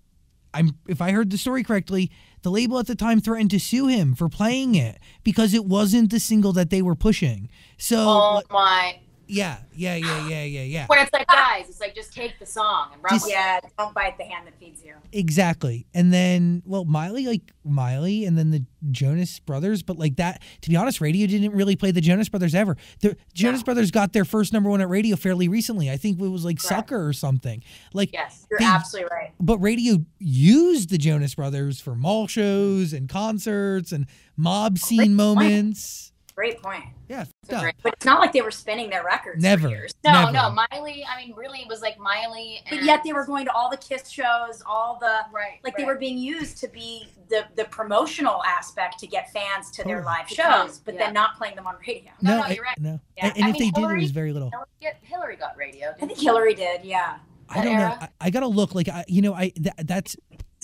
[0.54, 2.10] I'm if I heard the story correctly,
[2.46, 6.12] the label at the time threatened to sue him for playing it because it wasn't
[6.12, 7.50] the single that they were pushing.
[7.76, 9.00] So Oh my!
[9.28, 10.86] Yeah, yeah, yeah, yeah, yeah, yeah.
[10.88, 13.38] Where it's like, guys, it's like just take the song and run Just- with it.
[13.38, 14.94] Yeah, don't bite the hand that feeds you.
[15.12, 15.86] Exactly.
[15.94, 20.70] And then well, Miley like Miley and then the Jonas Brothers, but like that to
[20.70, 22.78] be honest, radio didn't really play the Jonas Brothers ever.
[23.02, 25.90] The Jonas Brothers got their first number 1 at radio fairly recently.
[25.90, 26.68] I think it was like Correct.
[26.90, 27.64] Sucker or something.
[27.94, 28.46] Like Yes.
[28.50, 29.34] You're They- absolutely right.
[29.40, 34.06] but radio used the Jonas Brothers for mall shows and concerts and
[34.38, 35.12] mob scene point.
[35.12, 36.12] moments.
[36.36, 36.84] Great point.
[37.08, 37.62] Yeah, It's fucked a up.
[37.62, 39.42] great- But it's not like they were spinning their records.
[39.42, 39.70] Never.
[39.70, 39.94] For years.
[40.04, 40.32] No, Never.
[40.34, 41.06] no, Miley.
[41.10, 42.62] I mean, really, it was like Miley.
[42.70, 45.60] And, But yet they were going to all the Kiss shows, all the right.
[45.64, 49.84] like they were being used to be the the promotional aspect to get fans to
[49.86, 51.06] their live shows, but yeah.
[51.06, 52.12] then not playing them on radio.
[52.22, 52.80] No, no, I- you're right.
[52.82, 53.28] No, Yeah.
[53.28, 54.52] and, and if mean, they did, it was very little.
[54.82, 55.88] Hilary, Hilary got radio.
[55.90, 56.20] I didn't think?
[56.20, 57.18] Hilary did, yeah.
[57.48, 57.98] I don't know.
[58.02, 58.76] I, I gotta look.
[58.76, 60.16] Like I, you know, I that, that's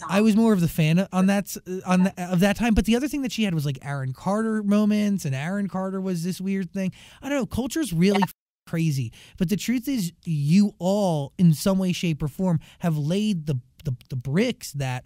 [0.08, 2.74] I was more of the fan on that on the, of that time.
[2.74, 6.02] But the other thing that she had was like Aaron Carter moments, and Aaron Carter
[6.02, 6.92] was this weird thing.
[7.22, 7.46] I don't know.
[7.46, 8.34] Culture's really f-
[8.68, 13.46] crazy, but the truth is, you all, in some way, shape, or form, have laid
[13.46, 15.06] the the, the bricks that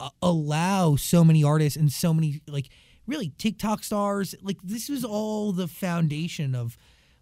[0.00, 2.68] uh, allow so many artists and so many like
[3.06, 4.34] really TikTok stars.
[4.42, 6.76] Like this was all the foundation of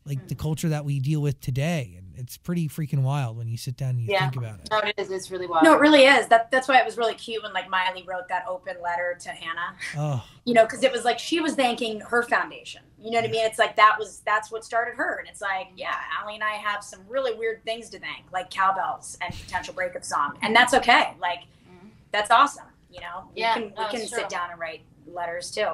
[0.07, 3.57] like the culture that we deal with today, and it's pretty freaking wild when you
[3.57, 4.21] sit down and you Yeah.
[4.31, 4.69] think about it.
[4.71, 5.11] No, it is.
[5.11, 5.65] It's really wild.
[5.65, 6.29] No, it really is.
[6.29, 9.29] That that's why it was really cute when like Miley wrote that open letter to
[9.31, 9.75] Hannah.
[9.97, 10.25] Oh.
[10.45, 12.83] You know, because it was like she was thanking her foundation.
[12.99, 13.45] You know what I mean?
[13.45, 15.19] It's like that was that's what started her.
[15.19, 18.49] And it's like, yeah, Aly and I have some really weird things to thank, like
[18.51, 20.39] Cow Belles and potential breakup song.
[20.43, 21.15] And that's okay.
[21.21, 21.91] Like Mhm.
[22.13, 22.67] that's awesome.
[22.91, 23.29] You know?
[23.35, 25.69] Yeah, we can no, we can sit down and write letters too.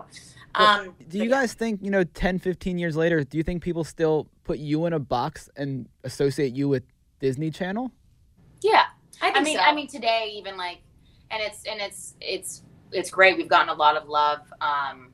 [0.58, 3.42] Well, Um Do you but guys think, you know, 10, 15 years later, do you
[3.42, 6.84] think people still put you in a box and associate you with
[7.20, 7.92] Disney Channel?
[8.60, 8.84] Yeah.
[9.20, 9.62] I, think I mean, so.
[9.62, 10.78] I mean, today even like,
[11.30, 13.36] and it's and it's it's it's great.
[13.36, 15.12] We've gotten a lot of love um,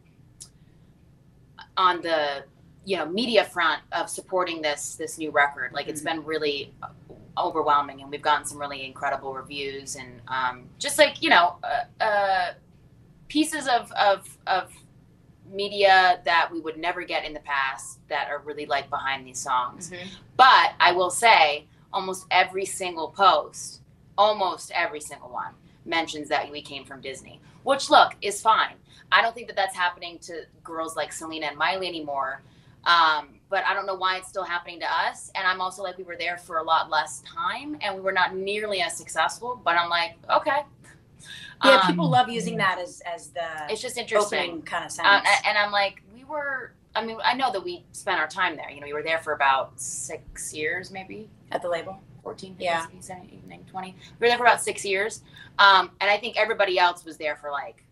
[1.77, 2.45] on the
[2.85, 5.73] you know media front of supporting this this new record.
[5.73, 6.75] Like, it's been really
[7.37, 12.03] overwhelming, and we've gotten some really incredible reviews, and um, just like you know, uh,
[12.03, 12.53] uh,
[13.29, 14.73] pieces of of of
[15.53, 19.39] media that we would never get in the past that are really like behind these
[19.39, 19.91] songs.
[19.91, 20.09] Mhm.
[20.37, 23.81] But I will say, almost every single post,
[24.17, 28.75] almost every single one, mentions that we came from Disney, which look is fine.
[29.11, 32.43] I don't think that that's happening to girls like Selena and Miley anymore.
[32.85, 35.31] Um, but I don't know why it's still happening to us.
[35.35, 38.13] And I'm also like, we were there for a lot less time and we were
[38.13, 39.61] not nearly as successful.
[39.65, 40.65] But I'm like, okay.
[41.65, 44.39] Yeah, Um, people love using that as as the It's just interesting.
[44.39, 45.29] opening kind of Um, sentence.
[45.29, 46.73] a- and I'm like, we were.
[46.95, 48.71] I mean, I know that we spent our time there.
[48.71, 52.01] You know, we were there for about six years, maybe at the label.
[52.25, 52.81] 14, 15, Yeah.
[52.83, 53.93] 16, 17, 18, 20.
[53.93, 55.23] We were there for about six years.
[55.59, 57.85] Um, and I think everybody else was there for like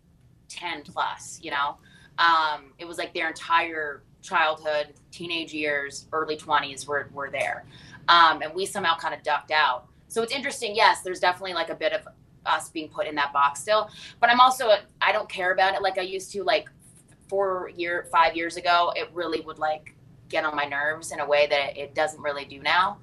[0.48, 1.76] 10 plus, you know?
[2.18, 7.64] Um, it was like their entire childhood, teenage years, early 20s were, were there.
[8.08, 9.86] Um, and we somehow kind of ducked out.
[10.08, 10.74] So it's interesting.
[10.74, 12.06] Yes, there's definitely like a bit of
[12.46, 13.90] us being put in that box still.
[14.20, 16.68] But I'm also, I don't care about it like I used to, like
[17.28, 18.92] four year, five years ago.
[18.96, 19.94] It really would like
[20.28, 22.98] get on my nerves in a way that it doesn't really do now.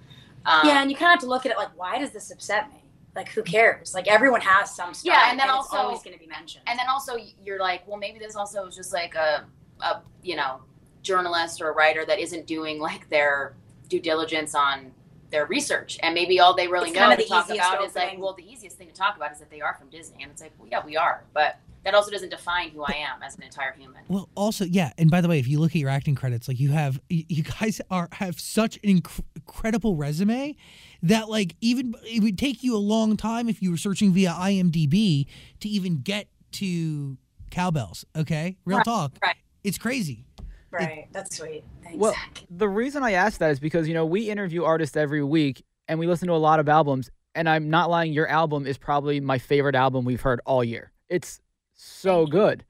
[0.45, 2.31] Um, yeah, and you kind of have to look at it like, why does this
[2.31, 2.83] upset me?
[3.15, 3.93] Like, who cares?
[3.93, 5.13] Like, everyone has some stuff.
[5.13, 6.63] Yeah, and then it's also- always going to be mentioned.
[6.67, 9.45] and then also you're like well maybe this also is just like a,
[9.81, 10.61] a you know
[11.01, 13.55] journalist or a writer that isn't doing like their
[13.89, 14.91] due diligence on
[15.33, 17.83] their research and maybe all they really It's know kinda to the talk easiest about
[17.83, 20.21] is like well the easiest thing to talk about is that they are from disney
[20.21, 23.21] and it's like well yeah we are but that also doesn't define who i am
[23.23, 25.77] as an entire human Well, also, yeah, and by the way, if you look at
[25.77, 30.55] your acting credits, like you have, you guys are have such an inc- incredible resume
[31.01, 34.31] that, like, even it would take you a long time if you were searching via
[34.31, 35.25] IMDb
[35.61, 37.17] to even get to
[37.49, 38.05] Cow Belles.
[38.15, 39.11] Okay, real Right, talk.
[39.21, 39.35] right.
[39.63, 40.25] It's crazy.
[40.73, 41.07] Right.
[41.11, 41.63] That's sweet.
[41.83, 41.97] Thanks.
[41.97, 42.15] Well,
[42.49, 45.99] the reason I asked that is because you know we interview artists every week and
[45.99, 47.09] we listen to a lot of albums.
[47.35, 50.91] And I'm not lying, your album is probably my favorite album we've heard all year.
[51.09, 51.41] It's
[51.73, 52.63] so good.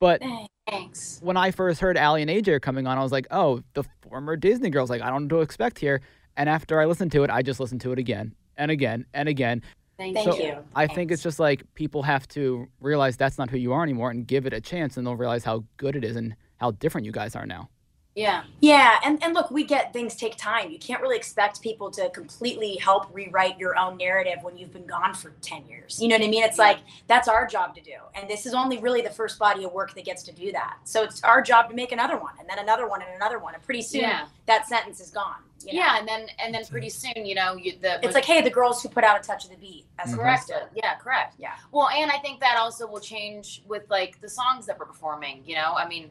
[0.00, 0.22] But
[0.68, 3.62] thanks when I first heard Aly and AJ are coming on, I was like, oh,
[3.74, 4.90] the former Disney girls.
[4.90, 6.00] Like, I don't know what to expect here.
[6.36, 9.28] And after I listened to it, I just listened to it again and again and
[9.28, 9.62] again.
[9.98, 10.56] thank, Thank you you.
[10.74, 14.10] I think it's just like people have to realize that's not who you are anymore
[14.10, 17.04] and give it a chance, and they'll realize how good it is and how different
[17.04, 17.68] you guys are now.
[18.14, 20.70] yeah Yeah, and, and look, we get things take time.
[20.70, 24.86] You can't really expect people to completely help rewrite your own narrative when you've been
[24.86, 25.98] gone for 10 years.
[26.00, 26.44] You know what I mean?
[26.44, 26.64] It's Yeah.
[26.68, 27.96] like that's our job to do.
[28.14, 30.76] And this is only really the first body of work that gets to do that.
[30.84, 33.54] So it's our job to make another one and then another one and another one.
[33.54, 34.26] And pretty soon Yeah.
[34.46, 35.42] that sentence is gone.
[35.64, 35.78] you know?
[35.82, 38.50] yeah and then and then pretty soon you know you the It's like, hey, the
[38.60, 39.84] girls who put out a touch of the beat.
[39.96, 40.58] That's correct mm-hmm.
[40.58, 40.76] correct.
[40.82, 41.54] yeah correct Yeah.
[41.74, 45.36] Well, and I think that also will change with like the songs that we're performing.
[45.46, 46.04] You know, I mean,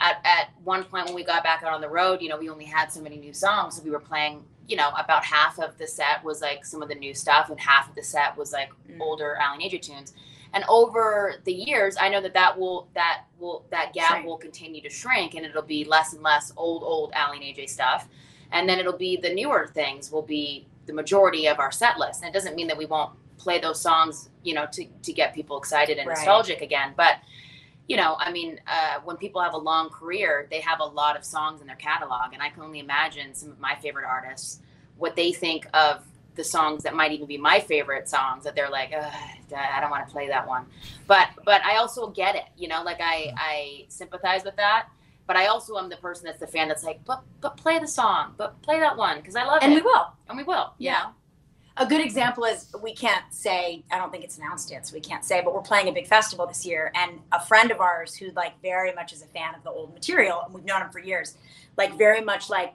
[0.00, 2.48] at at one point when we got back out on the road, you know, we
[2.48, 4.44] only had so many new songs, so we were playing.
[4.68, 7.60] You know, about half of the set was like some of the new stuff, and
[7.60, 9.00] half of the set was like Mm.
[9.00, 10.12] older Aly and AJ tunes.
[10.52, 14.26] And over the years, I know that that will that will that gap Shrink.
[14.26, 17.68] will continue to shrink, and it'll be less and less old old Aly and AJ
[17.68, 18.08] stuff,
[18.52, 22.22] and then it'll be the newer things will be the majority of our set list.
[22.22, 25.32] And it doesn't mean that we won't play those songs, you know, to to get
[25.34, 26.16] people excited and Right.
[26.16, 27.18] nostalgic again, but
[27.88, 31.16] you know, I mean, uh, when people have a long career, they have a lot
[31.16, 34.60] of songs in their catalog, and I can only imagine some of my favorite artists
[34.96, 36.02] what they think of
[36.34, 40.06] the songs that might even be my favorite songs that they're like, I don't want
[40.06, 40.66] to play that one,
[41.06, 44.88] but but I also get it, you know, like I I sympathize with that,
[45.26, 47.86] but I also am the person that's the fan that's like, but but play the
[47.88, 50.06] song, but play that one because I love And it, and we will.
[50.28, 51.02] and we will, you Yeah.
[51.04, 51.10] know?
[51.78, 55.00] A good example is we can't say i don't think it's announced yet so we
[55.00, 58.14] can't say but we're playing a big festival this year and a friend of ours
[58.14, 60.90] who like very much is a fan of the old material and we've known him
[60.90, 61.36] for years
[61.76, 62.74] like very much like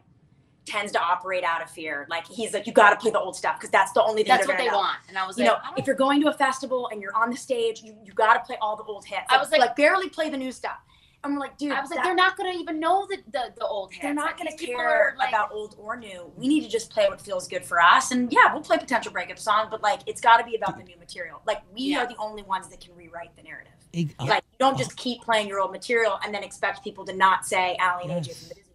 [0.65, 2.05] tends to operate out of fear.
[2.09, 4.29] Like he's like you got to play the old stuff because that's the only thing
[4.29, 4.77] That's what they know.
[4.77, 7.15] want, and I was you like, know if you're going to a festival and you're
[7.15, 9.23] on the stage you, you got to play all the old hits.
[9.29, 10.77] I was like- barely play the new stuff
[11.23, 13.65] and we're like dude I was like, they're not gonna even know the the, the
[13.65, 14.01] old hits.
[14.01, 16.31] they're not Like, going to care like- about old or new.
[16.35, 18.11] We need to just play what feels good for us.
[18.11, 20.83] And yeah, we'll play potential breakup song, but like it's got to be about the
[20.83, 21.41] new material.
[21.45, 21.99] Like we Yeah.
[22.03, 23.73] are the only ones that can rewrite the narrative.
[23.93, 24.77] It- uh, Like you don't uh.
[24.77, 28.11] just keep playing your old material and then expect people to not say Aly and
[28.11, 28.39] AJ Yes.
[28.39, 28.70] from the Disney Channel.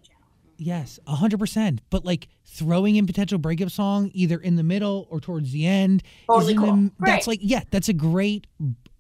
[0.59, 1.81] Yes, a hundred percent.
[1.91, 6.03] But like throwing in potential breakup song either in the middle or towards the end,
[6.27, 6.91] Totally is in the- cool.
[7.01, 7.33] that's Right.
[7.35, 8.47] like yeah, that's a great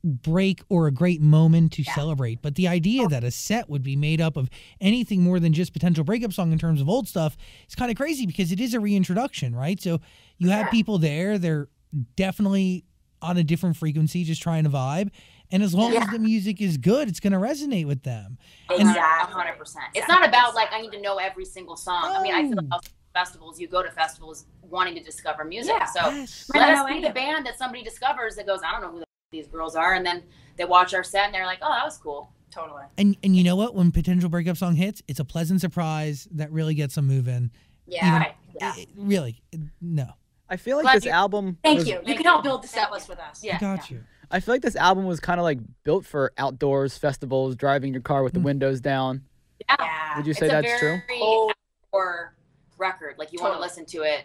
[0.05, 1.95] break or a great moment to Yeah.
[1.95, 2.41] celebrate.
[2.43, 4.49] But the idea that a set would be made up of
[4.81, 7.37] anything more than just potential breakup song in terms of old stuff
[7.69, 9.81] is kind of crazy because it is a reintroduction, right?
[9.81, 10.01] So
[10.39, 10.71] you have Yeah.
[10.71, 11.69] people there, they're
[12.15, 12.85] definitely
[13.23, 15.09] on a different frequency, just trying to vibe.
[15.53, 18.39] And as long as the music is good, it's going to resonate with them.
[18.71, 18.99] Exactly.
[19.01, 19.85] A hundred percent.
[19.95, 22.05] It's not about like I need to know every single song.
[22.17, 22.81] I mean, I feel like
[23.15, 25.75] festivals, you go to festivals wanting to discover music.
[25.79, 25.87] Yeah.
[25.87, 26.51] So Yes.
[26.55, 29.07] let us be the band that somebody discovers that goes, I don't know who the
[29.33, 30.23] these girls are, and then
[30.57, 32.31] they watch our set and they're like, oh, that was cool.
[32.51, 32.85] Totally.
[32.99, 33.75] And and you know what?
[33.75, 37.51] When potential breakup song hits, it's a pleasant surprise that really gets them moving.
[37.87, 38.07] Yeah.
[38.09, 38.35] Even- Right.
[38.61, 38.73] Yeah.
[38.77, 39.43] It- it- really,
[39.81, 40.09] no.
[40.49, 41.59] I feel like Glad this you- album.
[41.65, 41.95] Thank was- you.
[42.05, 42.31] You can you.
[42.31, 43.43] help build the set list with us.
[43.43, 43.57] Yeah.
[43.57, 44.05] I got you.
[44.31, 48.03] I feel like this album was kind of like built for outdoors festivals, driving your
[48.03, 48.45] car with the Mm.
[48.45, 49.23] windows down.
[49.69, 49.77] Yeah.
[49.79, 50.17] Yeah.
[50.17, 51.17] Would you It's say a that's very true?
[51.23, 51.53] Oh.
[51.93, 52.35] outdoor
[52.79, 53.15] record.
[53.19, 54.25] Like you want to listen to it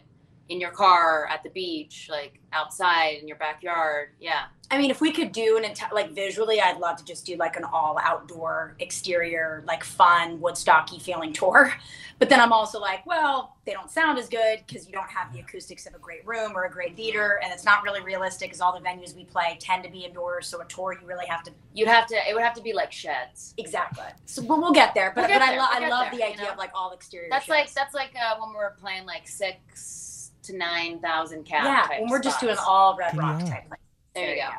[0.52, 4.10] in your car, at the beach, like outside in your backyard.
[4.20, 4.44] Yeah.
[4.70, 7.38] I mean, if we could do an entire, like visually, I'd love to just do
[7.38, 11.74] like an all outdoor, exterior, like fun, Woodstocky feeling tour.
[12.20, 15.34] But then I'm also like, well, they don't sound as good because you don't have
[15.34, 17.40] the acoustics of a great room or a great theater.
[17.44, 20.46] And it's not really realistic because all the venues we play tend to be indoors.
[20.46, 21.52] So a tour, you really have to.
[21.74, 22.16] You'd have to.
[22.30, 23.56] It would have to be like sheds.
[23.58, 24.06] Exactly.
[24.28, 25.12] So, but we'll get there.
[25.16, 26.52] But, We'll get but I, there, lo- we'll I love there, the you idea know?
[26.52, 27.28] of like all exterior.
[27.32, 27.50] That's shows.
[27.50, 30.01] like that's like uh, when we were playing like six
[30.44, 31.64] to nine thousand cat.
[31.64, 33.50] yeah, type when we're just doing all Red Rock Yeah.
[33.50, 33.64] type.
[33.70, 33.80] Like,
[34.16, 34.50] There you go.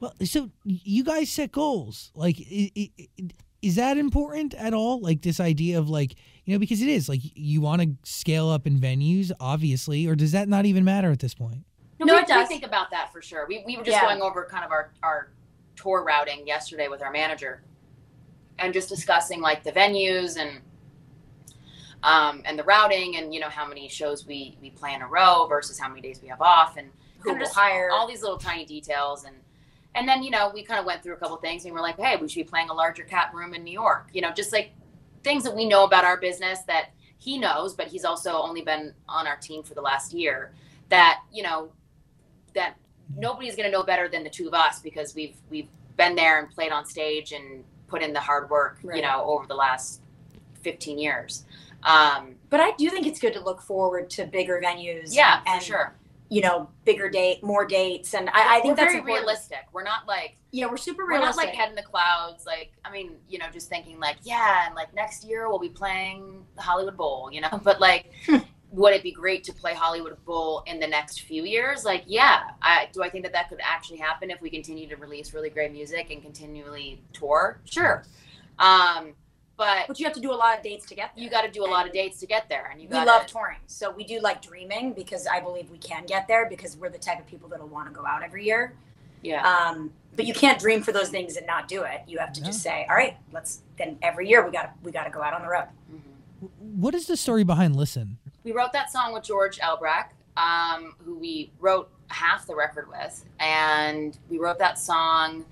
[0.00, 2.10] Well, so you guys set goals.
[2.14, 3.08] Like, i- i- i-
[3.62, 5.00] is that important at all?
[5.00, 6.14] Like this idea of like,
[6.44, 10.14] you know, because it is like you want to scale up in venues, obviously, or
[10.14, 11.64] does that not even matter at this point?
[11.98, 12.48] No, No, we, it does.
[12.48, 13.46] we think about that for sure.
[13.48, 14.02] We, we were just Yeah.
[14.02, 15.32] going over kind of our, our
[15.76, 17.62] tour routing yesterday with our manager
[18.58, 20.60] and just discussing like the venues and
[22.04, 25.06] um, and the routing, and you know how many shows we we play in a
[25.08, 26.88] row versus how many days we have off, and
[27.20, 27.88] Who will hire?
[27.92, 29.34] all these little tiny details and
[29.96, 31.86] and then you know we kind of went through a couple things and we were
[31.86, 34.32] like hey we should be playing a larger cap room in new york you know
[34.32, 34.72] just like
[35.22, 36.86] things that we know about our business that
[37.18, 40.52] he knows but he's also only been on our team for the last year
[40.88, 41.70] that you know
[42.54, 42.74] that
[43.16, 46.40] nobody's going to know better than the two of us because we've we've been there
[46.40, 48.96] and played on stage and put in the hard work Right.
[48.96, 50.00] you know over the last
[50.62, 51.44] 15 years
[51.84, 55.14] um But I do think it's good to look forward to bigger venues.
[55.14, 55.94] yeah and, for sure
[56.30, 59.26] You know, bigger date, more dates, and I, I think we're that's very important.
[59.26, 61.46] realistic we're not like Yeah, we're super we're not realistic.
[61.46, 64.74] like head in the clouds like i mean you know just thinking like yeah and
[64.74, 68.06] like next year we'll be playing the hollywood bowl you know but like
[68.70, 72.40] would it be great to play hollywood bowl in the next few years like yeah
[72.62, 75.50] i do i think that that could actually happen if we continue to release really
[75.50, 78.04] great music and continually tour sure
[78.58, 79.12] um
[79.56, 81.24] but but you have to do a lot of dates to get there.
[81.24, 83.06] you got to do a lot of dates to get there and you we got
[83.06, 86.76] love touring, so we do like dreaming because I believe we can get there because
[86.76, 88.74] we're the type of people that'll want to go out every year.
[89.22, 92.02] yeah Um, but you can't dream for those things and not do it.
[92.06, 94.92] You have to just say, "All right, let's." Then every year we got to we
[94.92, 95.66] got to go out on the road.
[95.92, 96.48] Mhm.
[96.76, 98.18] What is the story behind Listen?
[98.44, 103.24] we wrote that song with George Elbrecht, um, who we wrote half the record with,
[103.40, 105.44] and we wrote that song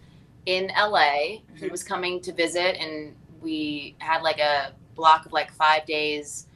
[0.46, 1.40] in LA.
[1.57, 6.47] He was coming to visit, and we had like a block of like five days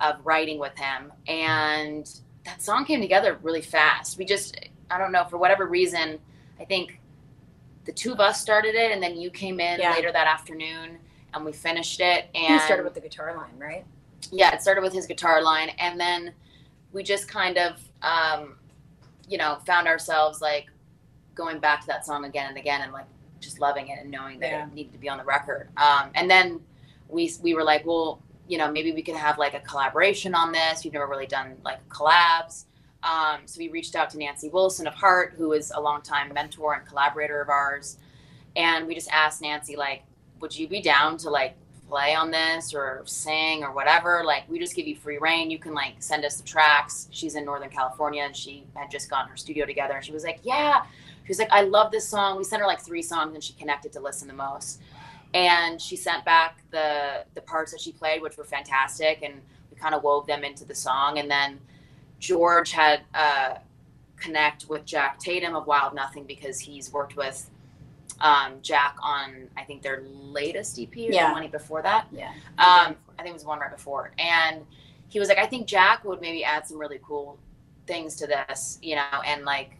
[0.00, 4.18] of writing with him, and that song came together really fast.
[4.18, 4.58] We just,
[4.90, 6.18] I don't know, for whatever reason,
[6.58, 6.98] I think
[7.84, 9.92] the two of us started it, and then you came in Yeah.
[9.92, 10.98] later that afternoon,
[11.34, 12.28] and we finished it.
[12.34, 13.84] And You started with the guitar line, right?
[14.30, 16.32] yeah, it started with his guitar line, and then
[16.92, 18.56] we just kind of, um,
[19.28, 20.66] you know, found ourselves like
[21.34, 23.06] going back to that song again and again, and like
[23.42, 24.66] just loving it and knowing that Yeah.
[24.66, 25.68] it needed to be on the record.
[25.76, 26.60] Um, and then
[27.08, 30.52] we we were like, well, you know, maybe we could have like a collaboration on
[30.52, 30.84] this.
[30.84, 32.64] We've never really done like collabs.
[33.02, 36.74] Um, so we reached out to Nancy Wilson of Heart, who is a longtime mentor
[36.74, 37.98] and collaborator of ours,
[38.54, 40.04] and we just asked Nancy like,
[40.40, 41.56] would you be down to like
[41.88, 44.22] play on this or sing or whatever?
[44.24, 45.50] Like, we just give you free reign.
[45.50, 47.08] You can like send us the tracks.
[47.10, 50.22] She's in Northern California and she had just gotten her studio together, and she was
[50.24, 50.82] like, yeah.
[51.24, 52.36] She was like, I love this song.
[52.36, 54.80] We sent her like three songs, and she connected to listen the most.
[55.34, 59.34] And she sent back the the parts that she played, which were fantastic, and
[59.70, 61.18] we kind of wove them into the song.
[61.18, 61.58] And then
[62.18, 63.54] George had uh,
[64.16, 67.48] connect with Jack Tatum of Wild Nothing because he's worked with
[68.20, 71.28] um, Jack on I think their latest EP or Yeah.
[71.28, 72.06] the one before that.
[72.12, 72.28] Yeah.
[72.58, 74.64] Um, I think it was one right before, and
[75.08, 77.38] he was like, I think Jack would maybe add some really cool
[77.86, 79.76] things to this, you know, and like.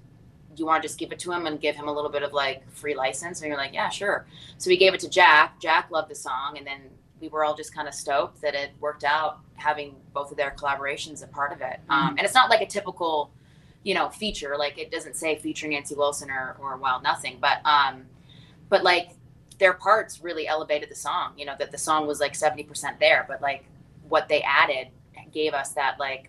[0.54, 2.22] Do you want to just give it to him and give him a little bit
[2.22, 3.40] of like free license?
[3.40, 4.26] And you're like, yeah, sure.
[4.58, 5.60] So we gave it to Jack.
[5.60, 6.80] Jack loved the song, and then
[7.20, 10.50] we were all just kind of stoked that it worked out having both of their
[10.50, 11.80] collaborations a part of it.
[11.88, 13.30] Um, and it's not like a typical,
[13.84, 14.56] you know, feature.
[14.58, 18.04] Like it doesn't say featuring Nancy Wilson or, or Wild Nothing, but um,
[18.68, 19.10] but like
[19.58, 21.34] their parts really elevated the song.
[21.36, 23.64] You know that the song was like seventy percent there, but like
[24.08, 24.88] what they added
[25.32, 26.28] gave us that like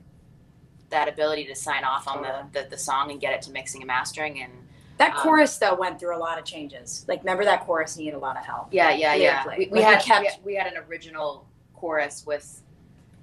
[0.93, 3.81] that ability to sign off on the, the the song and get it to mixing
[3.81, 4.51] and mastering and
[4.99, 7.03] That Um, chorus though went through a lot of changes.
[7.07, 8.67] Like, remember that chorus needed a lot of help.
[8.71, 9.43] Yeah, yeah, yeah.
[9.57, 12.61] We, we had kept- we, had- we had an original chorus with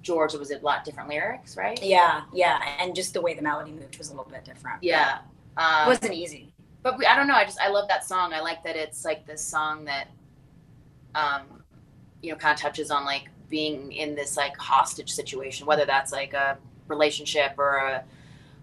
[0.01, 0.33] George.
[0.33, 1.81] It was a lot different lyrics, right?
[1.81, 4.83] Yeah, yeah, and just the way the melody moved was a little bit different.
[4.83, 5.19] Yeah.
[5.19, 6.53] it Um, wasn't easy.
[6.83, 7.35] but we, I don't know.
[7.35, 8.33] I just I love that song.
[8.33, 10.07] I like that it's like this song that,
[11.15, 11.43] um,
[12.21, 16.11] you know, kind of touches on like being in this like hostage situation, whether that's
[16.11, 16.57] like a
[16.91, 18.03] relationship or a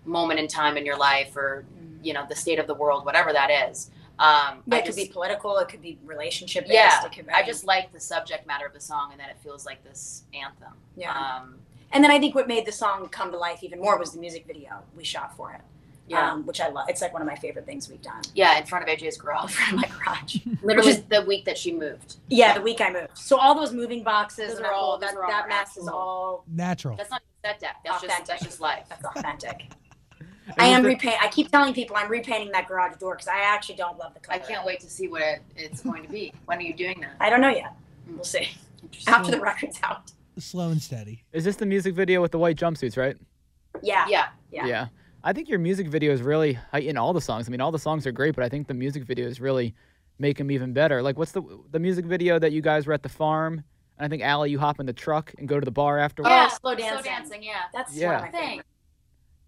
[0.04, 1.64] moment in time in your life or
[2.02, 3.90] you know the state of the world, whatever that is.
[4.20, 5.56] Um, Yeah, I it could just, be political.
[5.58, 6.74] It could be relationship based.
[6.74, 7.06] yeah.
[7.06, 9.64] It could, I just like the subject matter of the song and that it feels
[9.64, 10.74] like this anthem.
[10.96, 11.12] yeah.
[11.12, 11.56] Um,
[11.92, 14.20] and then I think what made the song come to life even more was the
[14.20, 15.62] music video we shot for it.
[16.08, 16.32] Yeah.
[16.32, 16.88] um, which I love.
[16.88, 18.22] It's like one of my favorite things we've done.
[18.34, 19.52] yeah, in front of AJ's In garage.
[19.54, 20.36] front of my garage.
[20.62, 22.16] Literally Which is- the week that she moved.
[22.28, 23.16] Yeah, the week I moved.
[23.16, 25.76] So all those moving boxes Those and are all- those that, are all that mess
[25.76, 26.96] is all Natural.
[26.96, 27.76] That's not set deck.
[27.84, 28.26] That's just Authentic.
[28.28, 28.84] that's just life.
[28.88, 29.70] that's authentic.
[30.58, 31.22] I am repaint.
[31.22, 34.20] I keep telling people I'm repainting that garage door because I actually don't love the
[34.20, 34.40] color.
[34.42, 36.32] I can't wait to see what it, it's going to be.
[36.46, 37.10] When are you doing that?
[37.20, 37.74] I don't know yet.
[38.08, 38.48] We'll see
[38.82, 39.12] Interesting.
[39.14, 40.10] after the record's out.
[40.38, 41.24] Slow and steady.
[41.32, 43.16] Is this the music video with the white jumpsuits, right?
[43.82, 44.06] Yeah.
[44.08, 44.28] Yeah.
[44.50, 44.66] Yeah.
[44.66, 44.86] Yeah.
[45.24, 47.48] I think your music videos really heighten all the songs.
[47.48, 49.74] I mean, all the songs are great, but I think the music videos really
[50.18, 51.02] make them even better.
[51.02, 53.62] Like, what's the the music video that you guys were at the farm?
[53.98, 56.30] And I think Aly, you hop in the truck and go to the bar afterwards.
[56.30, 57.04] Yeah, Oh, slow Slow dancing.
[57.12, 57.42] dancing.
[57.42, 57.62] Yeah.
[57.72, 58.06] That's Yeah.
[58.06, 58.62] one of my Thing.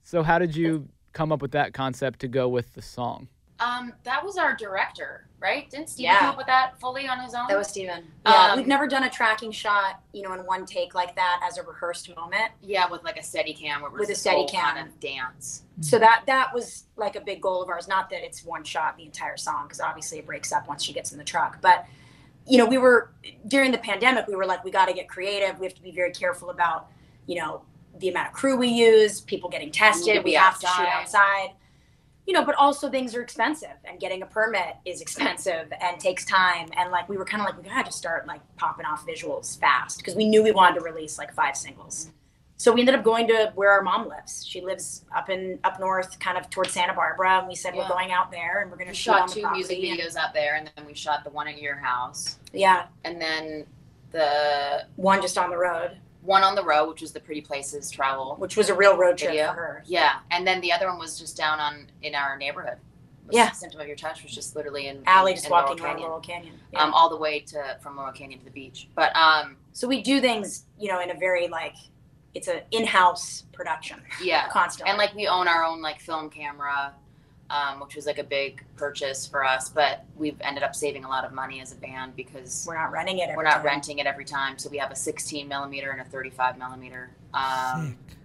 [0.02, 3.28] So how did you come up with that concept to go with the song?
[3.60, 5.68] Um, that was our director, right?
[5.70, 6.18] Didn't Steve Yeah.
[6.20, 7.46] come up with that fully on his own?
[7.48, 8.10] That was Steven.
[8.24, 11.40] Yeah, Um, we've never done a tracking shot, you know, in one take like that
[11.46, 12.52] as a rehearsed moment.
[12.62, 14.74] yeah, with like a steady cam, where With a steady cam.
[14.76, 15.64] kind of dance.
[15.82, 17.86] So that that was like a big goal of ours.
[17.86, 20.92] Not that it's one shot the entire song, because obviously it breaks up once she
[20.94, 21.60] gets in the truck.
[21.60, 21.84] But
[22.46, 23.10] you know, we were
[23.46, 24.26] during the pandemic.
[24.26, 25.58] We were like, we got to get creative.
[25.60, 26.88] We have to be very careful about,
[27.26, 27.62] you know,
[27.98, 30.24] the amount of crew we use, people getting tested.
[30.24, 31.50] We have to shoot outside.
[32.30, 36.24] You know, but also things are expensive, and getting a permit is expensive and takes
[36.24, 36.68] time.
[36.76, 39.58] And like, we were kind of like, we gotta just start like popping off visuals
[39.58, 42.12] fast because we knew we wanted to release like five singles.
[42.56, 44.46] So we ended up going to where our mom lives.
[44.46, 47.82] She lives up in up north, kind of towards Santa Barbara, and we said Yeah.
[47.82, 50.32] we're going out there and we're going We to shoot shot two music videos out
[50.32, 53.66] there, and then we shot the one at your house, Yeah, and then
[54.12, 57.90] the one just on the road, one on the road, which was the Pretty Places
[57.90, 59.48] travel which was a real road trip video.
[59.48, 59.82] for her.
[59.86, 62.78] Yeah, and then the other one was just down on in our neighborhood.
[63.32, 63.52] Yeah.
[63.52, 66.08] symptom of your touch was just literally in alley, in, just in walking around Canyon.
[66.08, 66.54] Laurel Canyon.
[66.72, 66.82] Yeah.
[66.82, 68.88] um, all the way to from Laurel Canyon to the beach.
[68.94, 71.76] But um, so we do things, you know, in a very like
[72.34, 74.90] it's an in-house production yeah, constantly.
[74.90, 76.92] and like we own our own like film camera,
[77.50, 79.68] um, which was like a big purchase for us.
[79.68, 82.92] But we've ended up saving a lot of money as a band because we're not
[82.92, 83.24] renting it.
[83.24, 83.66] Every we're not time.
[83.66, 84.58] renting it every time.
[84.58, 88.16] So we have a 16 millimeter and a 35 millimeter, um, Sick.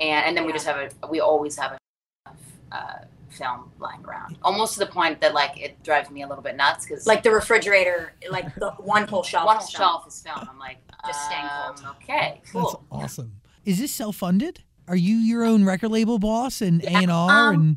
[0.00, 2.30] and and then we just have a we always have a
[2.72, 6.42] uh, film lying around, almost to the point that like it drives me a little
[6.42, 9.46] bit nuts because Like the refrigerator, like the one whole shelf.
[9.46, 9.88] one is whole film.
[10.02, 10.48] shelf is film.
[10.50, 11.96] I'm like, Just staying um, cold.
[12.02, 12.84] Okay, That's cool.
[12.92, 13.32] awesome.
[13.64, 14.62] Is this self-funded?
[14.88, 17.76] Are you your own record label boss and A Yeah, and R um, and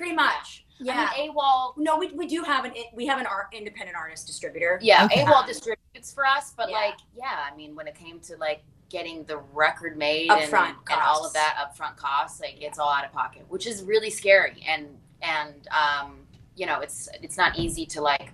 [0.00, 0.64] Pretty much.
[0.78, 1.10] Yeah.
[1.14, 1.74] I mean, AWAL.
[1.76, 4.78] no, we, we do have an we have an art, independent artist distributor.
[4.80, 5.22] Yeah, Okay.
[5.24, 6.76] AWAL distributes for us, but Yeah.
[6.76, 10.76] like, yeah, I mean, when it came to like getting the record made Upfront and,
[10.90, 14.08] and all of that upfront costs, like it's all out of pocket, which is really
[14.08, 14.64] scary.
[14.66, 14.86] And
[15.20, 16.20] and um,
[16.56, 18.32] you know, it's it's not easy to like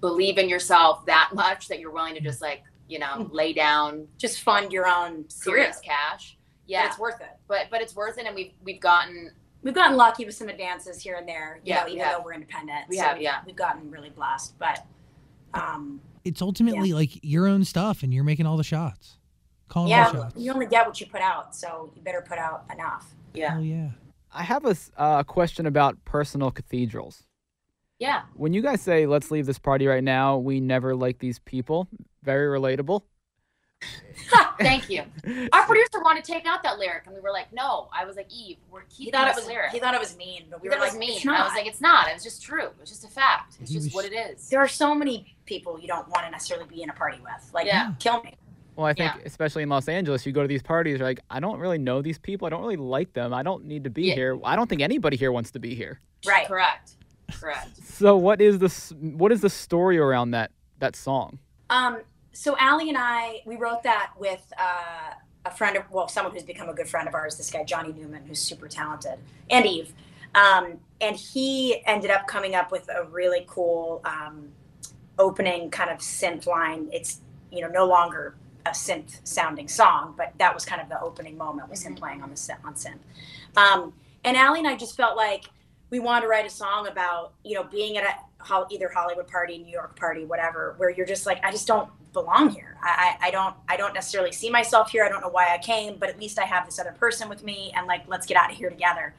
[0.00, 4.08] believe in yourself that much that you're willing to just like you know lay down
[4.16, 5.84] Just fund your own serious career.
[5.96, 6.38] cash.
[6.64, 7.28] But Yeah, it's worth it.
[7.46, 9.32] but but it's worth it, and we've we've gotten
[9.62, 12.18] We've gotten lucky with some advances here and there, you Yeah, know, we even have.
[12.18, 12.88] though we're independent.
[12.88, 13.40] We So have, yeah.
[13.46, 14.58] We've gotten really blessed.
[14.58, 14.84] But
[15.54, 19.18] um, it's ultimately like your own stuff and you're making all the shots.
[19.68, 20.34] Calling yeah, the shots.
[20.36, 23.14] you only get what you put out, so you better put out enough.
[23.34, 23.90] yeah Oh yeah.
[24.34, 27.22] I have a uh, question about personal cathedrals.
[27.98, 28.22] yeah.
[28.34, 31.88] When you guys say "Let's leave this party right now," we never like these people.
[32.22, 33.02] Very relatable.
[34.58, 35.02] Thank you.
[35.52, 38.16] Our producer wanted to take out that lyric, and we were like, "No." I was
[38.16, 40.62] like, "Yves, we're He keeping thought it was lyric." he thought it was mean, but
[40.62, 41.28] we We were thought it like, was mean.
[41.28, 42.08] I was like, "It's not.
[42.08, 42.68] It was just true.
[42.80, 43.56] It's just a fact.
[43.60, 46.30] It's just was- what it is." there are so many people you don't want to
[46.30, 47.50] necessarily be in a party with.
[47.52, 47.92] Like, Yeah.
[47.98, 48.34] kill me.
[48.76, 49.22] Well, I think Yeah.
[49.26, 52.00] especially in Los Angeles, you go to these parties, you're like, I don't really know
[52.00, 52.46] these people.
[52.46, 53.34] I don't really like them.
[53.34, 54.14] I don't need to be Yeah.
[54.14, 54.40] here.
[54.44, 56.00] I don't think anybody here wants to be here.
[56.26, 56.46] Right.
[56.48, 56.92] Correct.
[57.38, 57.76] Correct.
[57.84, 58.92] So what is this?
[58.98, 61.38] What is the story around that that song?
[61.70, 61.98] Um,
[62.32, 65.14] so Aly and I, we wrote that with uh,
[65.44, 67.92] a friend of, well, someone who's become a good friend of ours, this guy, Johnny
[67.92, 69.18] Newman, who's super talented,
[69.50, 69.92] and Yves.
[70.34, 74.48] Um, and he ended up coming up with a really cool um,
[75.18, 76.88] opening kind of synth line.
[76.92, 77.20] It's,
[77.50, 81.36] you know, no longer a synth sounding song, but that was kind of the opening
[81.36, 82.98] moment was him playing on the synth, on synth.
[83.56, 83.92] Um,
[84.24, 85.44] and Aly and I just felt like
[85.90, 88.14] we wanted to write a song about, you know, being at a
[88.70, 92.50] either Hollywood party, New York party, whatever, where you're just like, I just don't belong
[92.50, 92.76] here.
[92.82, 95.04] I, I, don't, I don't necessarily see myself here.
[95.04, 97.42] I don't know why I came, but at least I have this other person with
[97.44, 99.14] me, and like, let's get out of here together.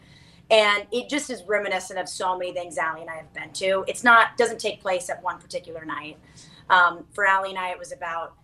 [0.52, 3.86] And it just is reminiscent of so many things Aly and I have been to.
[3.88, 6.18] It's not doesn't take place at one particular night.
[6.70, 8.36] Um, for Aly and I, it was about,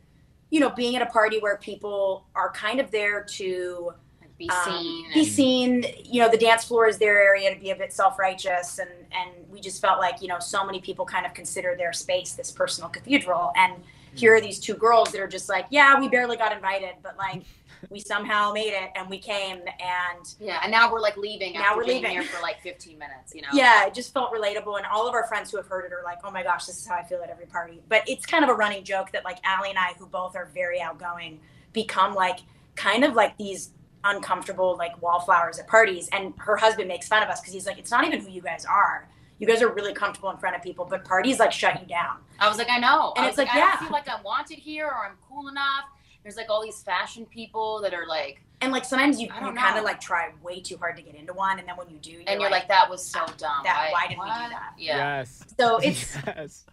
[0.50, 3.94] you know, being at a party where people are kind of there to
[4.40, 5.14] be um, seen.
[5.14, 5.86] be seen.
[6.04, 9.32] You know, the dance floor is their area to be a bit self-righteous, and and
[9.52, 12.50] we just felt like you know so many people kind of consider their space this
[12.50, 13.74] personal cathedral, and
[14.16, 17.18] here are these two girls that are just like, yeah, we barely got invited, but
[17.18, 17.44] like
[17.90, 21.62] we somehow made it and we came, and Yeah, and now we're like leaving Now
[21.62, 22.12] after we're leaving.
[22.12, 23.34] here for like 15 minutes.
[23.34, 23.48] You know.
[23.54, 26.04] yeah, it just felt relatable, and all of our friends who have heard it are
[26.04, 27.82] like, oh my gosh, this is how I feel at every party.
[27.88, 30.50] But it's kind of a running joke that like Aly and I, who both are
[30.54, 31.40] very outgoing,
[31.72, 32.40] become like
[32.76, 33.72] kind of like these
[34.06, 37.78] uncomfortable like wallflowers at parties and her husband makes fun of us because he's like
[37.78, 39.10] it's not even who you guys are
[39.40, 42.18] you guys are really comfortable in front of people but parties like shut you down
[42.40, 43.14] I was like, I know.
[43.16, 43.72] And I it's was like, I yeah.
[43.72, 45.86] don't feel like I'm wanted here or I'm cool enough.
[46.24, 49.78] There's like all these fashion people that are like, and like sometimes you, you kind
[49.78, 52.12] of like try way too hard to get into one and then when you do
[52.12, 53.64] you're and you're like, that was so dumb.
[53.64, 54.74] that- why did we do that?
[54.78, 54.98] Yeah.
[54.98, 55.44] Yes.
[55.58, 56.66] so it's yes.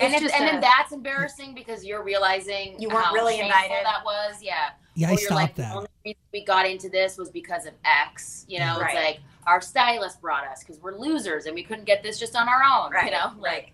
[0.00, 3.36] And, It's if, and a- then that's embarrassing because you're realizing You weren't how really
[3.36, 3.84] shameful invited.
[3.84, 4.42] that was.
[4.42, 4.70] Yeah.
[4.94, 5.70] Yeah, I Or you're stopped like, that.
[5.70, 8.44] The only reason we got into this was because of X.
[8.48, 8.86] You know, Right.
[8.86, 12.34] it's like our stylist brought us because we're losers and we couldn't get this just
[12.36, 12.92] on our own.
[12.92, 13.40] Right, You know, right.
[13.40, 13.72] like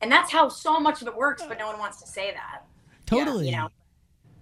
[0.00, 2.64] and that's how so much of it works, but no one wants to say that.
[3.06, 3.46] Totally.
[3.50, 3.68] You know,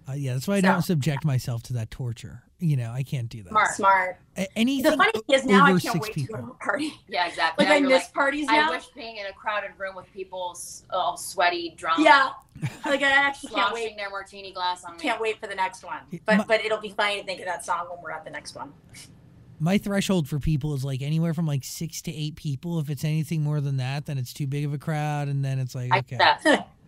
[0.09, 2.43] Uh, yeah, that's why I So- don't subject myself to that torture.
[2.61, 3.49] You know, I can't do that.
[3.49, 3.73] Smart.
[3.73, 4.19] smart.
[4.37, 6.37] A- anything The funny thing is now I can't wait people.
[6.37, 6.93] to go to a party.
[7.07, 7.65] yeah, exactly.
[7.65, 8.67] Like Now I miss like, parties now.
[8.67, 10.55] I wish being in a crowded room with people
[10.91, 12.29] all sweaty, drunk, yeah,
[12.85, 13.97] like I actually can't wait.
[13.97, 14.99] their martini glass on me.
[14.99, 16.01] Can't wait for the next one.
[16.25, 18.31] But my- but it'll be funny to think of that song when we're at the
[18.31, 18.71] next one.
[19.59, 22.79] My threshold for people is like anywhere from like six to eight people.
[22.79, 25.57] If it's anything more than that, then it's too big of a crowd, and then
[25.59, 26.67] it's like okay, get that.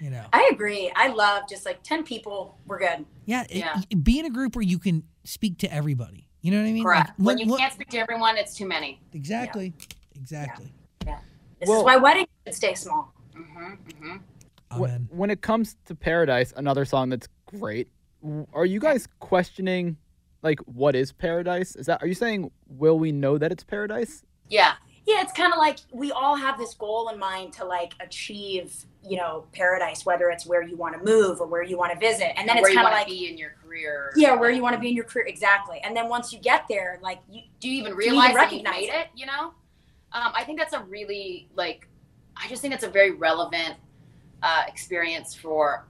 [0.00, 0.90] you know, I agree.
[0.96, 2.58] I love just like ten people.
[2.66, 3.04] We're good.
[3.26, 3.80] yeah, it- Yeah.
[4.02, 6.26] be in a group where you can speak to everybody.
[6.42, 6.82] You know what I mean?
[6.82, 7.08] Correct.
[7.10, 9.00] Like, when when- you what- can't speak to everyone, it's too many.
[9.12, 9.74] exactly,
[10.14, 10.72] exactly.
[11.06, 11.18] Yeah.
[11.58, 13.12] This Well- is why weddings should stay small.
[13.34, 14.16] hmm hmm
[14.72, 15.08] Wh- Amen.
[15.10, 17.88] When it comes to Paradise, another song that's great,
[18.54, 19.96] are you guys questioning
[20.42, 21.76] like what is Paradise?
[21.76, 24.22] Is that are you saying will we know that it's Paradise?
[24.48, 24.74] Yeah.
[25.06, 28.86] Yeah, it's kind of like we all have this goal in mind to like achieve,
[29.02, 31.98] you know, paradise, whether it's where you want to move or where you want to
[31.98, 34.12] visit, and then it's you kind of like be in your career.
[34.16, 35.80] yeah, where you want to be in your career exactly.
[35.82, 38.30] And then once you get there, like you, do you even Do you even realize
[38.30, 38.94] you recognize made it?
[38.94, 39.06] it?
[39.14, 39.54] You know,
[40.12, 41.88] um, I think that's a really like,
[42.36, 43.74] I just think that's a very relevant
[44.42, 45.86] uh, experience for,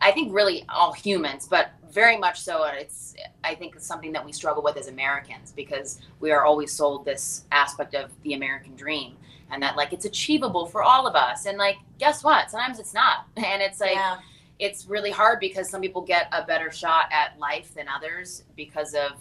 [0.00, 2.64] I think really all humans, but very much so.
[2.64, 6.72] It's I think it's something that we struggle with as Americans because we are always
[6.72, 9.16] sold this aspect of the American dream
[9.50, 11.46] and that like it's achievable for all of us.
[11.46, 12.50] And like, guess what?
[12.50, 14.18] Sometimes it's not, and it's like yeah,
[14.58, 18.94] it's really hard because some people get a better shot at life than others because
[18.94, 19.12] of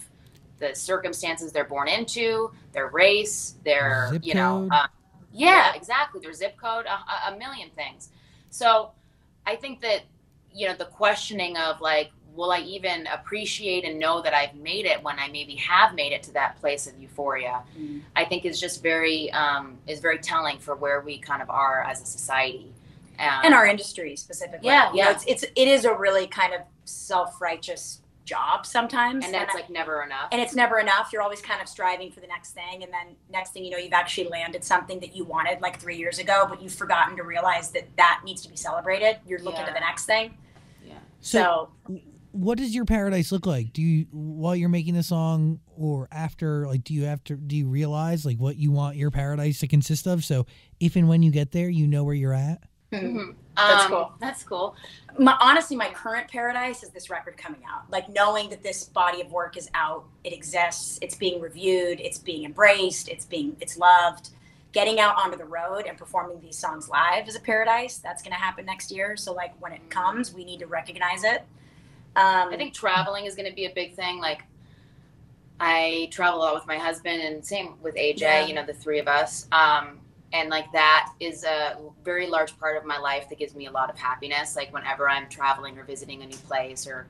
[0.59, 4.69] the circumstances they're born into, their race, their Zip you know, code.
[4.71, 4.87] uh,
[5.33, 6.93] yeah, exactly, their zip code, a,
[7.29, 8.09] a- a million things.
[8.51, 8.91] So
[9.45, 10.03] I think that
[10.53, 14.85] you know the questioning of like, will I even appreciate and know that I've made
[14.85, 17.63] it when I maybe have made it to that place of euphoria?
[17.77, 18.01] Mhm.
[18.15, 21.83] I think is just very um, is very telling for where we kind of are
[21.83, 22.71] as a society.
[23.17, 24.67] Um, and our industry specifically.
[24.67, 25.11] Yeah, You know, yeah.
[25.11, 29.59] it's it's it is a really kind of self righteous job sometimes, and that's I-
[29.59, 30.29] like never enough.
[30.31, 31.11] and it's never enough.
[31.13, 33.77] You're always kind of striving for the next thing, and then next thing you know,
[33.77, 37.23] you've actually landed something that you wanted like three years ago, but you've forgotten to
[37.23, 39.19] realize that that needs to be celebrated.
[39.27, 39.67] You're looking Yeah.
[39.67, 40.37] to the next thing.
[40.83, 40.95] yeah.
[41.21, 41.99] So, So,
[42.35, 43.71] what does your paradise look like?
[43.73, 46.67] Do you while you're making the song or after?
[46.67, 47.35] Like, do you have to?
[47.35, 50.23] Do you realize like what you want your paradise to consist of?
[50.23, 50.45] So,
[50.79, 52.61] if and when you get there, you know where you're at.
[52.91, 53.35] Mhm.
[53.57, 54.11] That's Um, cool.
[54.19, 54.75] That's cool.
[55.17, 57.89] my, honestly, my current paradise is this record coming out.
[57.89, 62.17] Like knowing that this body of work is out, it exists, it's being reviewed, it's
[62.17, 64.29] being embraced, it's being it's loved.
[64.71, 67.97] Getting out onto the road and performing these songs live is a paradise.
[67.97, 69.15] That's going to happen next year.
[69.15, 71.45] So like when it comes, we need to recognize it.
[72.15, 74.19] Um, I think traveling is going to be a big thing.
[74.19, 74.43] Like,
[75.59, 78.21] I travel a lot with my husband, and same with AJ.
[78.21, 78.45] Yeah.
[78.45, 79.47] You know, the three of us.
[79.51, 79.99] Um,
[80.33, 83.71] and like that is a very large part of my life that gives me a
[83.71, 84.55] lot of happiness.
[84.55, 87.07] Like whenever I'm traveling or visiting a new place, or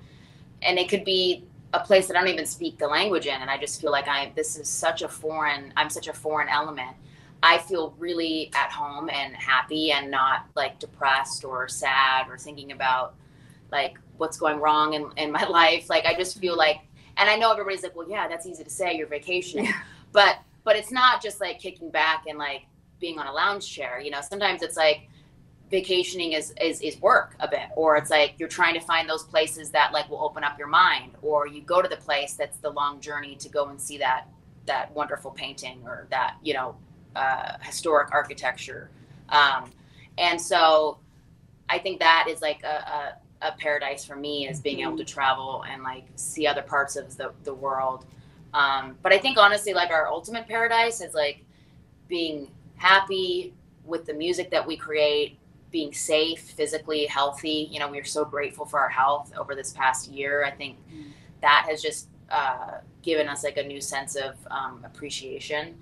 [0.62, 1.43] and it could be
[1.74, 4.08] a place that I don't even speak the language in, and I just feel like
[4.08, 5.74] I this is such a foreign.
[5.76, 6.95] I'm such a foreign element.
[7.41, 12.72] I feel really at home and happy and not like depressed or sad or thinking
[12.72, 13.16] about
[13.72, 15.89] like what's going wrong in, in my life.
[15.89, 16.82] Like I just feel like
[17.18, 19.74] and I know everybody's like, well yeah, that's easy to say, you're vacationing.
[20.11, 22.63] But but it's not just like kicking back and like
[22.99, 23.99] being on a lounge chair.
[23.99, 25.09] You know, sometimes it's like
[25.70, 29.24] vacationing is, is is work a bit or it's like you're trying to find those
[29.24, 32.57] places that like will open up your mind or you go to the place that's
[32.59, 34.28] the long journey to go and see that
[34.68, 36.76] that wonderful painting or that you know
[37.16, 38.91] uh, historic architecture
[39.30, 39.72] um,
[40.18, 40.99] and so
[41.68, 45.06] i think that is like a, a, a paradise for me is being able to
[45.06, 48.06] travel and like see other parts of the, the world.
[48.54, 51.44] Um, but i think honestly like our ultimate paradise is like
[52.08, 55.38] being happy with the music that we create
[55.72, 57.68] being safe physically healthy.
[57.70, 60.46] You know we're so grateful for our health over this past year.
[60.46, 61.12] I think Mm.
[61.42, 65.76] that has just uh, given us like a new sense of um, appreciation.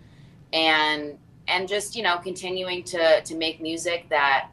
[0.52, 4.50] And and just you know continuing to to make music that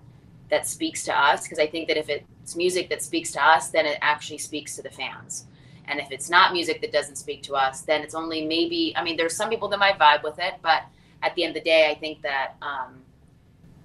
[0.51, 1.44] that speaks to us.
[1.44, 2.11] Because i think that if
[2.51, 5.46] it's music that speaks to us then it actually speaks to the fans.
[5.86, 9.05] And if it's not music that doesn't speak to us then it's only maybe i
[9.05, 10.82] mean there's some people that might vibe with it but
[11.22, 12.90] at the end of the day i think that um,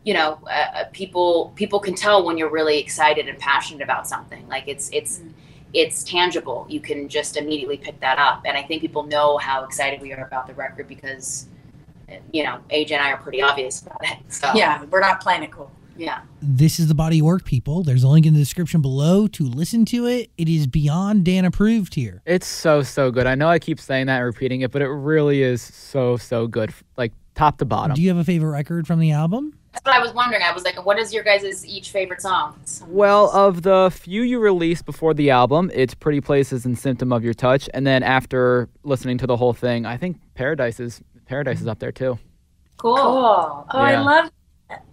[0.04, 4.08] you know uh, uh, people people can tell when you're really excited and passionate about
[4.08, 4.48] something.
[4.48, 5.34] Like it's it's Mm.
[5.74, 6.66] it's tangible.
[6.70, 8.44] You can just immediately pick that up.
[8.46, 11.48] And i think people know how excited we are about the record because
[12.32, 14.52] you know aj and i are pretty obvious about it so.
[14.54, 15.72] Yeah, we're not playing it cool.
[15.98, 16.22] Yeah.
[16.42, 17.84] This is the body of work, people.
[17.84, 20.30] There's a link in the description below to listen to it.
[20.38, 22.22] It is beyond Dan approved here.
[22.26, 23.28] It's so so good.
[23.28, 26.48] I know I keep saying that and repeating it, but it really is so so
[26.48, 27.96] good, like top to bottom.
[27.96, 29.58] Do you have a favorite record from the album?
[29.72, 30.42] That's what I was wondering.
[30.42, 32.58] I was like, what is your guys' each favorite song?
[32.88, 37.26] Well, of the few you released before the album, it's Pretty Places and Symptom of
[37.26, 41.60] Your Touch, and then after listening to the whole thing, I think Paradise is Paradise
[41.60, 42.18] is up there too.
[42.78, 42.96] cool.
[42.96, 43.06] Cool.
[43.06, 43.82] Oh, Yeah.
[43.82, 44.32] I love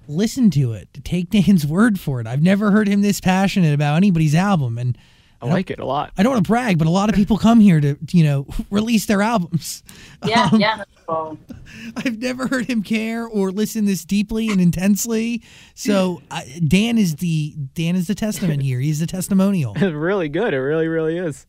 [0.08, 0.88] Listen to it.
[1.04, 2.26] Take Dan's word for it.
[2.26, 4.98] I've never heard him this passionate about anybody's album, and
[5.40, 6.12] I like it a lot.
[6.16, 8.46] I don't want to brag, but a lot of people come here to, you know,
[8.70, 9.82] release their albums.
[10.24, 10.84] Yeah, Um, yeah.
[11.96, 15.42] I've never heard him care or listen this deeply and intensely.
[15.74, 18.78] So I, Dan is the Dan is the testament here.
[18.78, 19.72] He's the testimonial.
[19.74, 20.54] It's really good.
[20.54, 21.44] It really really is.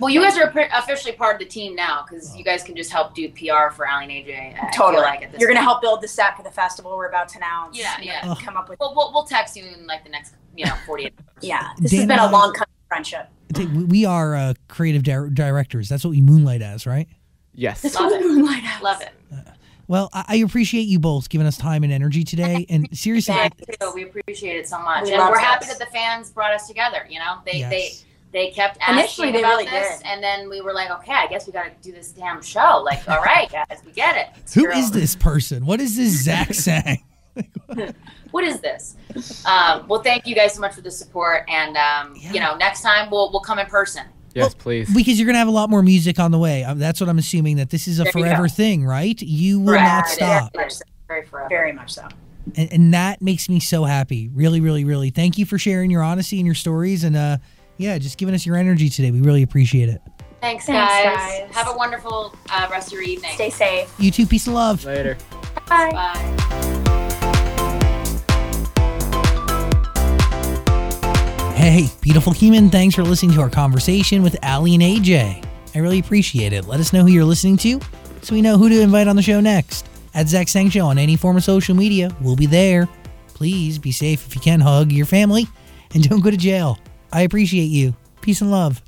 [0.00, 2.90] Well, you guys are officially part of the team now because you guys can just
[2.90, 4.54] help do PR for Aly and AJ.
[4.60, 4.94] I totally.
[4.96, 7.28] Feel like at this You're gonna help build the set for the festival we're about
[7.30, 7.78] to announce.
[7.78, 8.22] Yeah, yeah.
[8.22, 10.74] gonna Come up with Well, we'll, we'll text you in like the next, you know,
[10.86, 11.26] 48 hours.
[11.42, 11.68] yeah.
[11.78, 13.28] This has been uh, a long kind friendship.
[13.56, 15.88] We- We are uh, creative di- directors.
[15.88, 17.06] That's what we moonlight as, right?
[17.54, 17.84] Yes.
[17.94, 18.20] Love it.
[18.20, 18.82] Moonlight House.
[18.82, 19.10] Love it.
[19.86, 22.66] Well, I, I appreciate you both giving us time and energy today.
[22.70, 23.50] And seriously, I-
[23.94, 26.66] We appreciate it so much, We and love we're happy that the fans brought us
[26.66, 27.06] together.
[27.08, 27.70] You know, they they Yes.
[27.70, 28.08] they
[28.50, 30.06] kept asking Initially, they about really this, did.
[30.06, 32.82] and then we were like, okay, I guess we got to do this damn show.
[32.84, 34.26] Like, all right, guys, we get it.
[34.40, 34.92] It's who your is own.
[34.92, 35.64] this person?
[35.66, 37.02] What is this Zach saying?
[38.30, 38.96] What is this?
[39.46, 42.32] Um, well, thank you guys so much for the support, and um, Yeah.
[42.32, 44.02] you know, next time we'll we'll come in person.
[44.34, 44.92] Yes, please.
[44.92, 46.64] Because you're gonna have a lot more music on the way.
[46.64, 47.56] Um, that's what I'm assuming.
[47.58, 49.20] That this is a There forever thing, right?
[49.22, 49.84] You will Correct.
[49.84, 50.52] not stop.
[50.54, 50.70] Very,
[51.06, 51.48] very forever.
[51.48, 52.08] Very much so.
[52.56, 56.02] and, and that makes me so happy really really really thank you for sharing your
[56.02, 57.38] honesty and your stories and uh
[57.78, 60.00] yeah just giving us your energy today we really appreciate it
[60.40, 61.40] Thanks, Thanks, guys.
[61.46, 61.54] guys.
[61.54, 63.30] Have a wonderful uh, rest of your evening.
[63.32, 63.90] Stay safe.
[63.98, 65.16] you too peace and love Later.
[65.66, 65.90] Bye.
[65.90, 67.34] Bye.
[71.56, 75.44] hey beautiful human thanks for listening to our conversation with aly and aj
[75.74, 77.80] i really appreciate it let us know who you're listening to
[78.22, 80.98] so we know who to invite on the show next at zach sang show on
[80.98, 82.86] any form of social media we'll be there
[83.28, 85.46] please be safe if you can hug your family
[85.94, 86.78] and don't go to jail
[87.14, 87.94] i appreciate you.
[88.20, 88.84] Peace and love